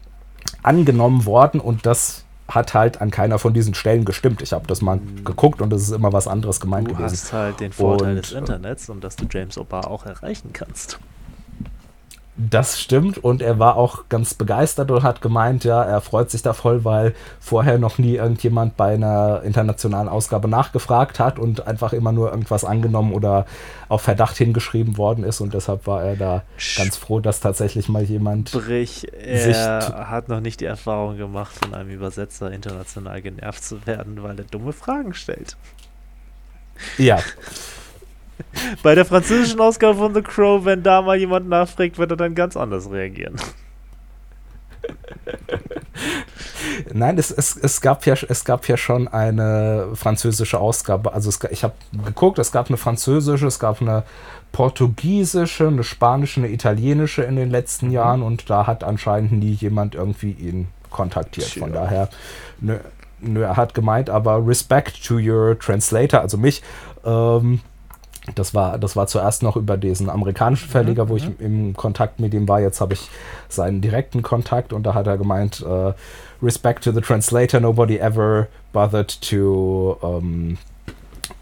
[0.64, 4.42] angenommen worden und das hat halt an keiner von diesen Stellen gestimmt.
[4.42, 5.24] Ich habe das mal mhm.
[5.24, 7.16] geguckt und es ist immer was anderes gemeint du gewesen.
[7.16, 10.52] Du hast halt den Vorteil und, des Internets und dass du James O'Barr auch erreichen
[10.54, 11.00] kannst.
[12.42, 16.42] Das stimmt und er war auch ganz begeistert und hat gemeint, ja, er freut sich
[16.42, 21.92] da voll, weil vorher noch nie irgendjemand bei einer internationalen Ausgabe nachgefragt hat und einfach
[21.92, 23.46] immer nur irgendwas angenommen oder
[23.90, 26.44] auf Verdacht hingeschrieben worden ist und deshalb war er da
[26.78, 31.74] ganz froh, dass tatsächlich mal jemand Sprich, er hat noch nicht die Erfahrung gemacht, von
[31.74, 35.58] einem Übersetzer international genervt zu werden, weil er dumme Fragen stellt.
[36.98, 37.20] Ja.
[38.84, 42.36] Bei der französischen Ausgabe von The Crow, wenn da mal jemand nachfragt, wird er dann
[42.36, 43.36] ganz anders reagieren.
[46.94, 51.14] Nein, es, es, es, gab ja, es gab ja schon eine französische Ausgabe.
[51.14, 51.74] Also es, ich habe
[52.06, 54.04] geguckt, es gab eine französische, es gab eine
[54.52, 57.94] portugiesische, eine spanische, eine italienische in den letzten mhm.
[57.94, 61.50] Jahren und da hat anscheinend nie jemand irgendwie ihn kontaktiert.
[61.50, 62.10] Von daher,
[62.60, 62.78] nö,
[63.20, 66.64] nö, er hat gemeint, aber Respect to your translator, also mich,
[67.06, 67.62] ähm,
[68.36, 71.10] das war, das war zuerst noch über diesen amerikanischen mhm, Verleger, mhm.
[71.10, 71.36] wo ich mhm.
[71.40, 72.60] im Kontakt mit ihm war.
[72.60, 73.10] Jetzt habe ich
[73.48, 75.94] seinen direkten Kontakt und da hat er gemeint, uh,
[76.42, 80.58] Respect to the translator, nobody ever bothered to, um,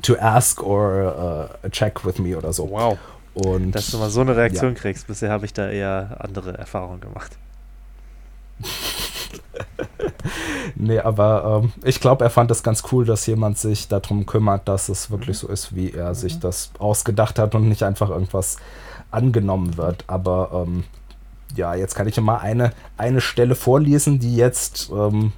[0.02, 2.70] to ask or uh, check with me oder so.
[2.70, 2.98] Wow.
[3.34, 4.80] Und, Dass du mal so eine Reaktion ja.
[4.80, 5.06] kriegst.
[5.06, 7.38] Bisher habe ich da eher andere Erfahrungen gemacht.
[10.76, 14.68] nee, aber ähm, ich glaube, er fand es ganz cool, dass jemand sich darum kümmert,
[14.68, 15.47] dass es wirklich mhm.
[15.47, 16.16] so ist, wie er mhm.
[16.16, 18.58] sich das ausgedacht hat und nicht einfach irgendwas
[19.12, 20.03] angenommen wird.
[20.08, 20.84] Aber ähm,
[21.55, 25.32] ja, jetzt kann ich mal eine, eine Stelle vorlesen, die jetzt ähm,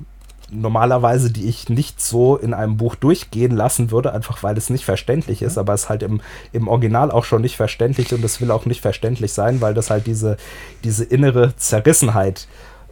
[0.52, 4.86] normalerweise, die ich nicht so in einem Buch durchgehen lassen würde, einfach weil es nicht
[4.86, 5.60] verständlich ist, mhm.
[5.60, 8.66] aber es ist halt im, im Original auch schon nicht verständlich und es will auch
[8.66, 10.38] nicht verständlich sein, weil das halt diese,
[10.84, 12.48] diese innere Zerrissenheit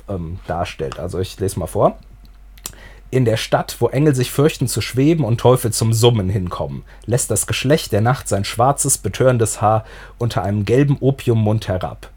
[0.10, 1.00] ähm, darstellt.
[1.00, 1.98] Also ich lese mal vor.
[3.10, 7.32] In der Stadt, wo Engel sich fürchten zu schweben und Teufel zum Summen hinkommen, lässt
[7.32, 9.86] das Geschlecht der Nacht sein schwarzes, betörendes Haar
[10.18, 12.10] unter einem gelben Opiummund herab.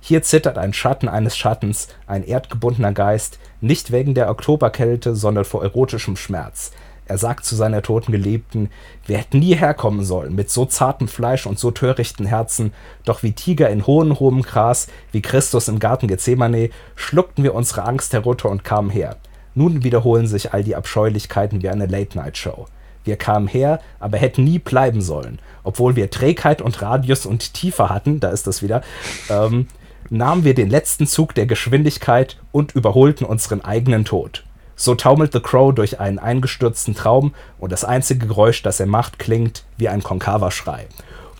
[0.00, 5.62] Hier zittert ein Schatten eines Schattens, ein erdgebundener Geist, nicht wegen der Oktoberkälte, sondern vor
[5.62, 6.72] erotischem Schmerz.
[7.12, 8.70] Er sagt zu seiner toten Geliebten,
[9.04, 12.72] wir hätten nie herkommen sollen, mit so zartem Fleisch und so törichten Herzen,
[13.04, 17.82] doch wie Tiger in hohem, hohem Gras, wie Christus im Garten Gethsemane, schluckten wir unsere
[17.84, 19.16] Angst herunter und kamen her.
[19.54, 22.64] Nun wiederholen sich all die Abscheulichkeiten wie eine Late-Night-Show.
[23.04, 25.38] Wir kamen her, aber hätten nie bleiben sollen.
[25.64, 28.80] Obwohl wir Trägheit und Radius und Tiefe hatten, da ist das wieder,
[29.28, 29.66] ähm,
[30.08, 34.44] nahmen wir den letzten Zug der Geschwindigkeit und überholten unseren eigenen Tod.
[34.76, 39.18] So taumelt The Crow durch einen eingestürzten Traum und das einzige Geräusch, das er macht,
[39.18, 40.86] klingt wie ein Konkaver-Schrei.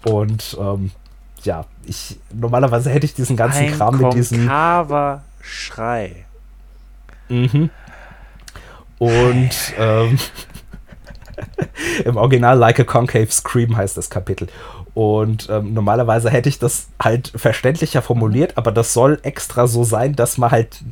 [0.05, 0.91] Und ähm,
[1.43, 6.25] ja, ich normalerweise hätte ich diesen ganzen ein Kram mit diesem Konkaver-Schrei.
[7.29, 7.71] Mhm.
[8.99, 10.19] Und ähm,
[12.05, 14.49] im Original Like a Concave Scream heißt das Kapitel.
[14.95, 20.15] Und ähm, normalerweise hätte ich das halt verständlicher formuliert, aber das soll extra so sein,
[20.15, 20.83] dass man halt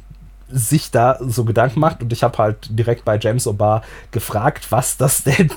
[0.52, 2.02] sich da so Gedanken macht.
[2.02, 5.50] Und ich habe halt direkt bei James O'Barr gefragt, was das denn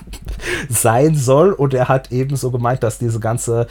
[0.70, 1.54] sein soll.
[1.54, 3.68] Und er hat eben so gemeint, dass diese ganze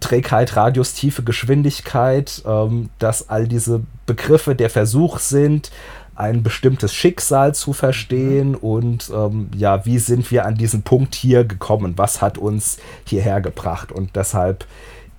[0.00, 5.70] Trägheit, Radius, tiefe Geschwindigkeit, ähm, dass all diese Begriffe der Versuch sind,
[6.14, 8.50] ein bestimmtes Schicksal zu verstehen.
[8.50, 8.56] Mhm.
[8.56, 13.40] und ähm, ja, wie sind wir an diesen Punkt hier gekommen, was hat uns hierher
[13.40, 13.92] gebracht?
[13.92, 14.66] Und deshalb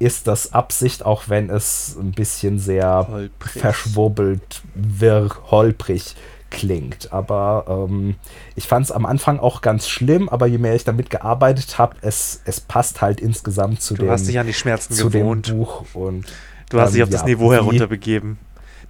[0.03, 3.61] ist das Absicht, auch wenn es ein bisschen sehr holprig.
[3.61, 6.15] verschwurbelt, wirr, holprig
[6.49, 7.11] klingt.
[7.11, 8.15] Aber ähm,
[8.55, 11.95] ich fand es am Anfang auch ganz schlimm, aber je mehr ich damit gearbeitet habe,
[12.01, 15.47] es, es passt halt insgesamt zu du dem, hast dich an die Schmerzen zu gewohnt.
[15.47, 15.85] dem Buch.
[15.93, 16.25] Und,
[16.69, 18.37] du hast ähm, dich auf ja, das Niveau herunterbegeben,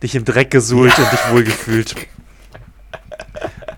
[0.01, 1.03] dich im Dreck gesuhlt ja.
[1.03, 1.95] und dich wohlgefühlt.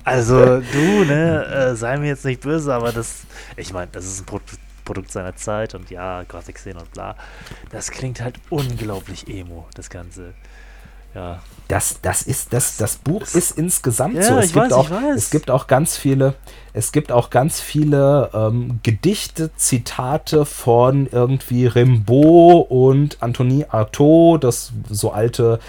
[0.03, 3.23] Also du, ne, äh, sei mir jetzt nicht böse, aber das,
[3.57, 4.59] ich meine, das ist ein Produkt
[5.07, 7.15] seiner Zeit und ja, Gothic-Szene und bla.
[7.71, 10.33] Das klingt halt unglaublich emo, das Ganze.
[11.15, 11.41] Ja.
[11.69, 14.37] Das, das ist, das, das Buch das ist insgesamt ja, so.
[14.37, 16.35] Es gibt, weiß, auch, es gibt auch ganz viele,
[16.73, 24.73] es gibt auch ganz viele ähm, Gedichte, Zitate von irgendwie Rimbaud und Anthony Artaud, das
[24.89, 25.59] so alte,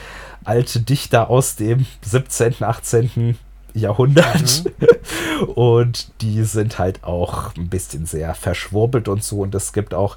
[0.44, 3.38] alte Dichter aus dem 17., 18.
[3.77, 4.64] Jahrhundert.
[4.64, 5.45] Mhm.
[5.55, 9.41] Und die sind halt auch ein bisschen sehr verschwurbelt und so.
[9.41, 10.16] Und es gibt auch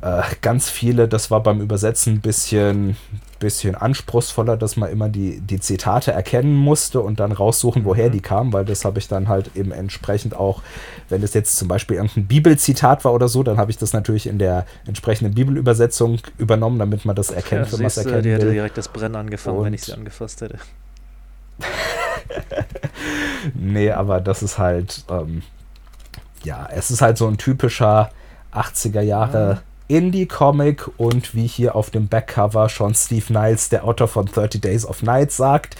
[0.00, 2.96] äh, ganz viele, das war beim Übersetzen ein bisschen,
[3.40, 8.12] bisschen anspruchsvoller, dass man immer die, die Zitate erkennen musste und dann raussuchen, woher mhm.
[8.12, 10.62] die kamen, weil das habe ich dann halt eben entsprechend auch,
[11.08, 14.26] wenn es jetzt zum Beispiel irgendein Bibelzitat war oder so, dann habe ich das natürlich
[14.28, 18.24] in der entsprechenden Bibelübersetzung übernommen, damit man das erkennt, ja, wenn man es erkennt.
[18.24, 20.58] Die hätte direkt das Brennen angefangen, und wenn ich sie angefasst hätte.
[23.54, 25.42] nee, aber das ist halt, ähm,
[26.44, 28.10] ja, es ist halt so ein typischer
[28.52, 29.96] 80er Jahre ja.
[29.96, 34.86] Indie-Comic und wie hier auf dem Backcover schon Steve Niles, der Autor von 30 Days
[34.86, 35.76] of Night, sagt,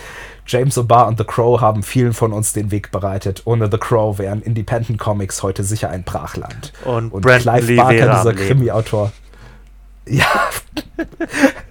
[0.47, 3.43] James O'Barr und The Crow haben vielen von uns den Weg bereitet.
[3.45, 6.73] Ohne The Crow wären Independent Comics heute sicher ein Brachland.
[6.87, 9.13] Und, und Clive Lee Barker, dieser Krimi-Autor.
[10.07, 10.25] Ja.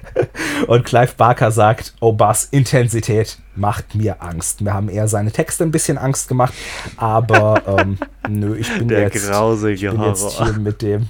[0.67, 4.61] und Clive Barker sagt, O'Barrs Intensität macht mir Angst.
[4.61, 6.53] Mir haben eher seine Texte ein bisschen Angst gemacht,
[6.97, 7.97] aber ähm,
[8.29, 11.09] nö, ich bin, Der jetzt, ich bin jetzt hier mit dem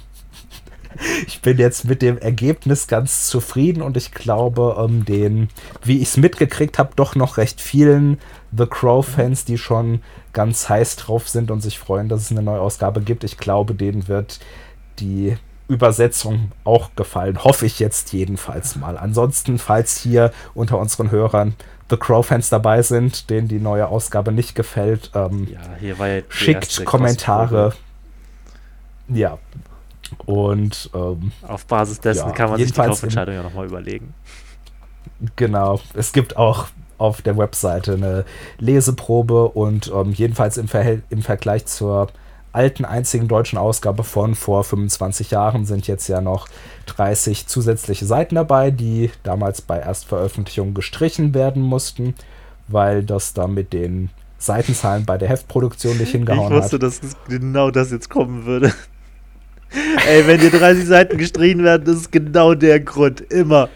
[1.26, 5.48] ich bin jetzt mit dem Ergebnis ganz zufrieden und ich glaube, ähm, den,
[5.84, 8.18] wie ich es mitgekriegt habe, doch noch recht vielen
[8.56, 10.02] The Crow-Fans, die schon
[10.32, 13.24] ganz heiß drauf sind und sich freuen, dass es eine neue Ausgabe gibt.
[13.24, 14.40] Ich glaube, denen wird
[14.98, 15.36] die
[15.68, 17.44] Übersetzung auch gefallen.
[17.44, 18.96] Hoffe ich jetzt jedenfalls mal.
[18.96, 21.54] Ansonsten, falls hier unter unseren Hörern
[21.90, 25.48] The Crow-Fans dabei sind, denen die neue Ausgabe nicht gefällt, ähm,
[25.80, 27.72] ja, ja schickt Kommentare.
[29.08, 29.38] Ja,
[30.26, 34.14] und ähm, auf Basis dessen ja, kann man sich die Kaufentscheidung ja nochmal überlegen.
[35.36, 35.80] Genau.
[35.94, 38.24] Es gibt auch auf der Webseite eine
[38.58, 42.08] Leseprobe und ähm, jedenfalls im, Verhält im Vergleich zur
[42.52, 46.48] alten einzigen deutschen Ausgabe von vor 25 Jahren sind jetzt ja noch
[46.86, 52.14] 30 zusätzliche Seiten dabei, die damals bei Erstveröffentlichung gestrichen werden mussten,
[52.68, 56.52] weil das da mit den Seitenzahlen bei der Heftproduktion nicht hingehauen hat.
[56.52, 56.82] Ich wusste, hat.
[56.82, 58.72] dass genau das jetzt kommen würde.
[60.06, 63.20] Ey, wenn dir 30 Seiten gestrichen werden, das ist genau der Grund.
[63.20, 63.68] Immer.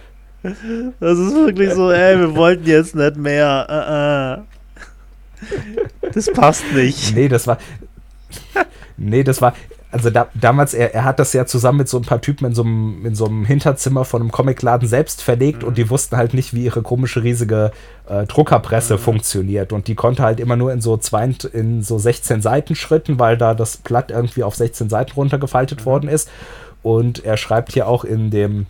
[0.43, 3.66] Das ist wirklich so, ey, wir wollten jetzt nicht mehr.
[3.68, 6.12] Uh -uh.
[6.12, 7.14] Das passt nicht.
[7.14, 7.59] Nee, das war.
[8.99, 9.55] Nee, das war
[9.93, 12.55] also da, damals, er, er hat das ja zusammen mit so ein paar Typen in
[12.55, 15.68] so einem, in so einem Hinterzimmer von einem Comicladen selbst verlegt mhm.
[15.68, 17.72] und die wussten halt nicht, wie ihre komische riesige
[18.09, 18.99] äh, Druckerpresse mhm.
[18.99, 19.70] funktioniert.
[19.70, 23.37] Und die konnte halt immer nur in so zwei, in so 16 Seiten Schritten, weil
[23.37, 25.85] da das Blatt irgendwie auf 16 Seiten runtergefaltet mhm.
[25.85, 26.30] worden ist.
[26.83, 28.66] Und er schreibt hier auch in dem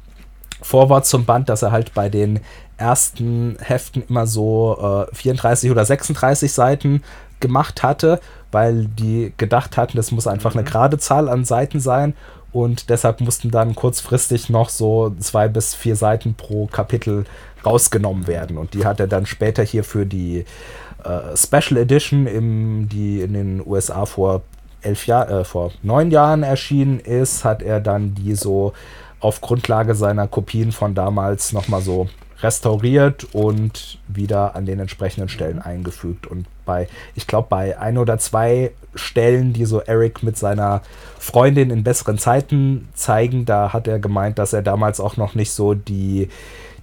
[0.61, 2.41] Vorwort zum Band, dass er halt bei den
[2.79, 7.03] ersten Heften immer so äh, 34 oder 36 Seiten
[7.43, 8.19] gemacht hatte
[8.53, 10.67] weil die gedacht hatten, das muss einfach eine mhm.
[10.67, 12.15] gerade Zahl an Seiten sein
[12.53, 17.25] und deshalb mussten dann kurzfristig noch so zwei bis vier Seiten pro Kapitel
[17.65, 20.45] rausgenommen werden und die hat er dann später hier für die
[21.03, 24.43] äh, Special Edition, im, die in den USA vor
[24.83, 28.75] elf Jahr, äh, vor neun Jahren erschienen ist, hat er dann die so
[29.21, 32.09] auf Grundlage seiner Kopien von damals nochmal so
[32.43, 35.63] restauriert und wieder an den entsprechenden Stellen mhm.
[35.63, 36.27] eingefügt.
[36.27, 40.83] Und bei, ich glaube, bei ein oder zwei Stellen, die so Eric mit seiner
[41.19, 45.53] Freundin in besseren Zeiten zeigen, da hat er gemeint, dass er damals auch noch nicht
[45.53, 46.29] so die,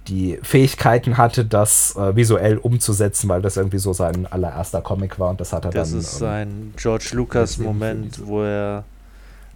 [0.08, 5.30] die Fähigkeiten hatte, das äh, visuell umzusetzen, weil das irgendwie so sein allererster Comic war
[5.30, 5.98] und das hat er das dann.
[5.98, 8.84] Das ist ähm, sein George Lucas-Moment, wo er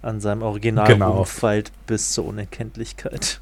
[0.01, 1.19] an seinem Original genau.
[1.19, 3.41] umfällt bis zur Unerkenntlichkeit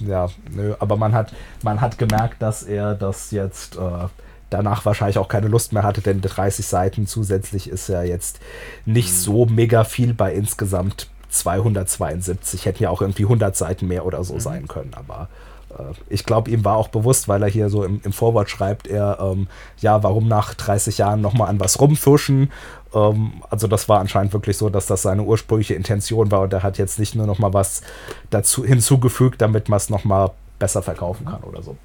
[0.00, 4.08] ja, nö, aber man hat, man hat gemerkt, dass er das jetzt äh,
[4.50, 8.40] danach wahrscheinlich auch keine Lust mehr hatte, denn 30 Seiten zusätzlich ist ja jetzt
[8.84, 9.16] nicht mhm.
[9.16, 12.64] so mega viel bei insgesamt 272.
[12.64, 14.40] Hätten ja auch irgendwie 100 Seiten mehr oder so mhm.
[14.40, 15.28] sein können, aber
[15.70, 18.86] äh, ich glaube, ihm war auch bewusst, weil er hier so im, im Vorwort schreibt,
[18.86, 19.48] er, ähm,
[19.78, 22.50] ja, warum nach 30 Jahren nochmal an was rumfuschen?
[22.96, 26.62] Ähm, also das war anscheinend wirklich so, dass das seine ursprüngliche Intention war und er
[26.62, 27.82] hat jetzt nicht nur nochmal was
[28.30, 31.76] dazu hinzugefügt, damit man es nochmal besser verkaufen kann oder so.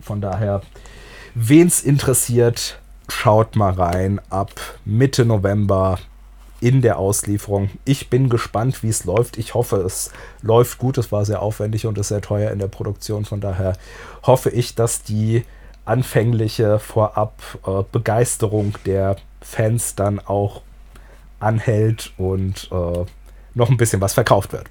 [0.00, 0.60] Von daher,
[1.34, 4.20] wen es interessiert, schaut mal rein.
[4.30, 4.50] Ab
[4.84, 5.98] Mitte November
[6.60, 7.70] in der Auslieferung.
[7.84, 9.38] Ich bin gespannt, wie es läuft.
[9.38, 10.12] Ich hoffe, es
[10.42, 10.98] läuft gut.
[10.98, 13.24] Es war sehr aufwendig und ist sehr teuer in der Produktion.
[13.24, 13.74] Von daher
[14.24, 15.44] hoffe ich, dass die
[15.84, 17.82] anfängliche vorab äh,
[18.84, 20.62] der Fans dann auch
[21.40, 23.04] anhält und äh,
[23.54, 24.68] noch ein bisschen was verkauft wird.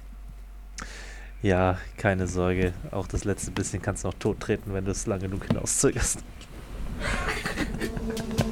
[1.42, 2.72] Ja, keine Sorge.
[2.90, 6.18] Auch das letzte bisschen kannst du noch tot treten, wenn du es lange genug hinauszögerst.